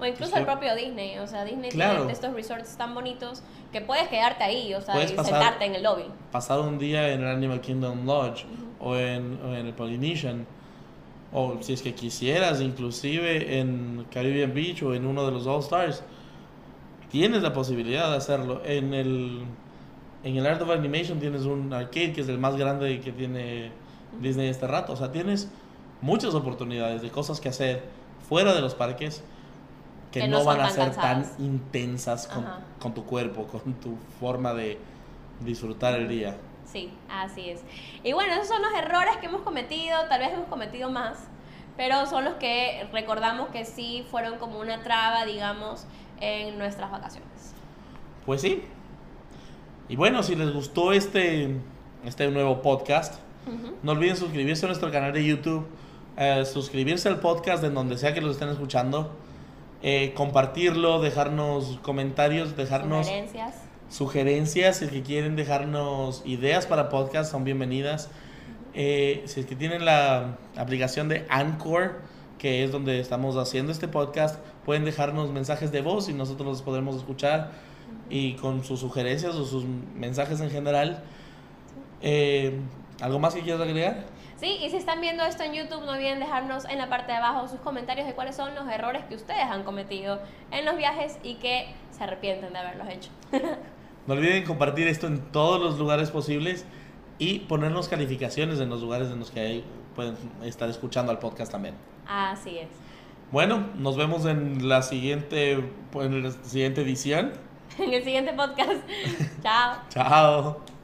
O 0.00 0.04
incluso 0.06 0.32
Sí. 0.34 0.38
el 0.38 0.44
propio 0.44 0.74
Disney, 0.76 1.18
o 1.18 1.26
sea, 1.26 1.44
Disney 1.44 1.70
Claro. 1.70 1.98
tiene 1.98 2.12
estos 2.12 2.32
resorts 2.32 2.76
tan 2.76 2.94
bonitos 2.94 3.42
que 3.72 3.80
puedes 3.80 4.06
quedarte 4.08 4.44
ahí, 4.44 4.72
o 4.74 4.80
sea, 4.80 4.94
y 5.02 5.08
pasar- 5.08 5.24
sentarte 5.24 5.64
en 5.64 5.74
el 5.74 5.82
lobby. 5.82 6.04
Pasar 6.30 6.60
un 6.60 6.78
día 6.78 7.12
en 7.12 7.22
el 7.22 7.26
Animal 7.28 7.60
Kingdom 7.60 8.06
Lodge 8.06 8.44
o, 8.80 8.94
en, 8.96 9.40
o 9.44 9.54
en 9.54 9.66
el 9.66 9.72
Polynesian, 9.74 10.46
o 11.32 11.56
si 11.60 11.72
es 11.72 11.82
que 11.82 11.94
quisieras, 11.94 12.60
inclusive 12.60 13.58
en 13.58 14.06
Caribbean 14.10 14.54
Beach 14.54 14.82
o 14.84 14.94
en 14.94 15.04
uno 15.04 15.26
de 15.26 15.32
los 15.32 15.46
All 15.48 15.60
Stars, 15.60 16.02
tienes 17.10 17.42
la 17.42 17.52
posibilidad 17.52 18.08
de 18.10 18.16
hacerlo. 18.18 18.62
En 18.64 18.94
el, 18.94 19.40
en 20.24 20.36
el 20.36 20.46
Art 20.46 20.60
of 20.62 20.70
Animation 20.70 21.20
tienes 21.20 21.42
un 21.42 21.72
arcade 21.72 22.12
que 22.12 22.20
es 22.20 22.28
el 22.28 22.38
más 22.38 22.56
grande 22.56 23.00
que 23.00 23.12
tiene 23.12 23.70
Disney 24.20 24.48
este 24.48 24.66
rato. 24.66 24.92
O 24.92 24.96
sea, 24.96 25.12
tienes 25.12 25.48
muchas 26.00 26.34
oportunidades 26.34 27.02
de 27.02 27.10
cosas 27.10 27.40
que 27.40 27.48
hacer 27.48 27.84
fuera 28.28 28.54
de 28.54 28.60
los 28.60 28.74
parques 28.74 29.22
que, 30.12 30.20
Que 30.20 30.28
no, 30.28 30.44
van 30.44 30.60
a 30.60 30.64
tan 30.64 30.72
ser 30.72 30.94
tan 30.94 31.14
cansadas. 31.22 31.40
intensas 31.40 32.26
con, 32.26 32.46
con 32.78 32.94
tu 32.94 33.04
cuerpo, 33.04 33.46
con 33.46 33.74
tu 33.74 33.96
forma 34.18 34.54
de 34.54 34.78
disfrutar 35.40 35.94
el 35.94 36.08
día. 36.08 36.36
Sí, 36.64 36.90
así 37.10 37.50
es. 37.50 37.60
Y 38.02 38.12
bueno, 38.12 38.32
esos 38.34 38.48
son 38.48 38.62
los 38.62 38.72
errores 38.74 39.16
que 39.18 39.26
hemos 39.26 39.42
cometido, 39.42 39.96
tal 40.08 40.20
vez 40.20 40.32
hemos 40.32 40.48
cometido 40.48 40.90
más, 40.90 41.18
pero 41.76 42.06
son 42.06 42.24
los 42.24 42.34
que 42.34 42.88
recordamos 42.92 43.48
que 43.48 43.64
sí 43.64 44.04
fueron 44.10 44.38
como 44.38 44.58
una 44.60 44.82
traba, 44.82 45.24
digamos, 45.24 45.86
en 46.20 46.58
nuestras 46.58 46.90
vacaciones. 46.90 47.54
Pues 48.26 48.40
sí. 48.40 48.64
Y 49.88 49.96
bueno, 49.96 50.22
si 50.22 50.36
les 50.36 50.52
gustó 50.52 50.92
este, 50.92 51.48
este 52.04 52.30
nuevo 52.30 52.60
podcast, 52.60 53.14
no 53.82 53.92
olviden 53.92 54.16
suscribirse 54.16 54.66
a 54.66 54.68
nuestro 54.68 54.90
canal 54.90 55.14
de 55.14 55.24
YouTube, 55.24 55.66
eh, 56.18 56.44
suscribirse 56.44 57.08
al 57.08 57.20
podcast 57.20 57.64
en 57.64 57.72
donde 57.72 57.96
sea 57.96 58.12
que 58.12 58.20
lo 58.20 58.30
estén 58.30 58.50
escuchando, 58.50 59.10
eh, 59.82 60.12
compartirlo, 60.14 61.00
dejarnos 61.00 61.78
comentarios, 61.80 62.54
dejarnos 62.54 63.06
Sugerencias. 63.06 63.54
sugerencias, 63.88 64.76
si 64.76 64.84
es 64.84 64.90
que 64.90 65.02
quieren 65.02 65.36
dejarnos 65.36 66.22
ideas 66.26 66.66
para 66.66 66.90
podcast, 66.90 67.30
son 67.30 67.44
bienvenidas. 67.44 68.10
Eh, 68.74 69.22
si 69.24 69.40
es 69.40 69.46
que 69.46 69.56
tienen 69.56 69.86
la 69.86 70.36
aplicación 70.58 71.08
de 71.08 71.24
Anchor, 71.30 72.02
que 72.36 72.62
es 72.62 72.72
donde 72.72 73.00
estamos 73.00 73.36
haciendo 73.36 73.72
este 73.72 73.88
podcast, 73.88 74.38
pueden 74.66 74.84
dejarnos 74.84 75.30
mensajes 75.30 75.72
de 75.72 75.80
voz 75.80 76.10
y 76.10 76.12
nosotros 76.12 76.46
los 76.46 76.62
podremos 76.62 76.94
escuchar 76.96 77.52
y 78.10 78.34
con 78.34 78.64
sus 78.64 78.80
sugerencias 78.80 79.34
o 79.34 79.44
sus 79.44 79.64
mensajes 79.64 80.40
en 80.40 80.50
general. 80.50 81.02
Eh, 82.00 82.58
¿Algo 83.00 83.18
más 83.18 83.34
que 83.34 83.42
quieras 83.42 83.60
agregar? 83.60 84.06
Sí, 84.36 84.58
y 84.62 84.70
si 84.70 84.76
están 84.76 85.00
viendo 85.00 85.24
esto 85.24 85.42
en 85.42 85.52
YouTube, 85.52 85.84
no 85.84 85.92
olviden 85.92 86.20
dejarnos 86.20 86.64
en 86.66 86.78
la 86.78 86.88
parte 86.88 87.10
de 87.10 87.18
abajo 87.18 87.48
sus 87.48 87.58
comentarios 87.60 88.06
de 88.06 88.14
cuáles 88.14 88.36
son 88.36 88.54
los 88.54 88.68
errores 88.68 89.04
que 89.04 89.16
ustedes 89.16 89.42
han 89.42 89.64
cometido 89.64 90.20
en 90.52 90.64
los 90.64 90.76
viajes 90.76 91.18
y 91.24 91.36
que 91.36 91.66
se 91.90 92.04
arrepienten 92.04 92.52
de 92.52 92.58
haberlos 92.58 92.88
hecho. 92.88 93.10
No 94.06 94.14
olviden 94.14 94.42
compartir 94.44 94.88
esto 94.88 95.06
en 95.06 95.20
todos 95.32 95.60
los 95.60 95.78
lugares 95.78 96.10
posibles 96.10 96.64
y 97.18 97.40
ponernos 97.40 97.88
calificaciones 97.88 98.58
en 98.58 98.70
los 98.70 98.80
lugares 98.80 99.10
en 99.10 99.18
los 99.18 99.30
que 99.30 99.62
pueden 99.94 100.16
estar 100.42 100.70
escuchando 100.70 101.12
al 101.12 101.18
podcast 101.18 101.52
también. 101.52 101.74
Así 102.06 102.56
es. 102.56 102.68
Bueno, 103.30 103.66
nos 103.76 103.98
vemos 103.98 104.24
en 104.24 104.66
la 104.66 104.80
siguiente, 104.80 105.62
en 105.92 106.22
la 106.22 106.30
siguiente 106.30 106.80
edición. 106.80 107.32
En 107.86 107.94
el 107.94 108.02
siguiente 108.04 108.32
podcast. 108.32 108.80
Chao. 109.42 109.76
Chao. 109.90 110.77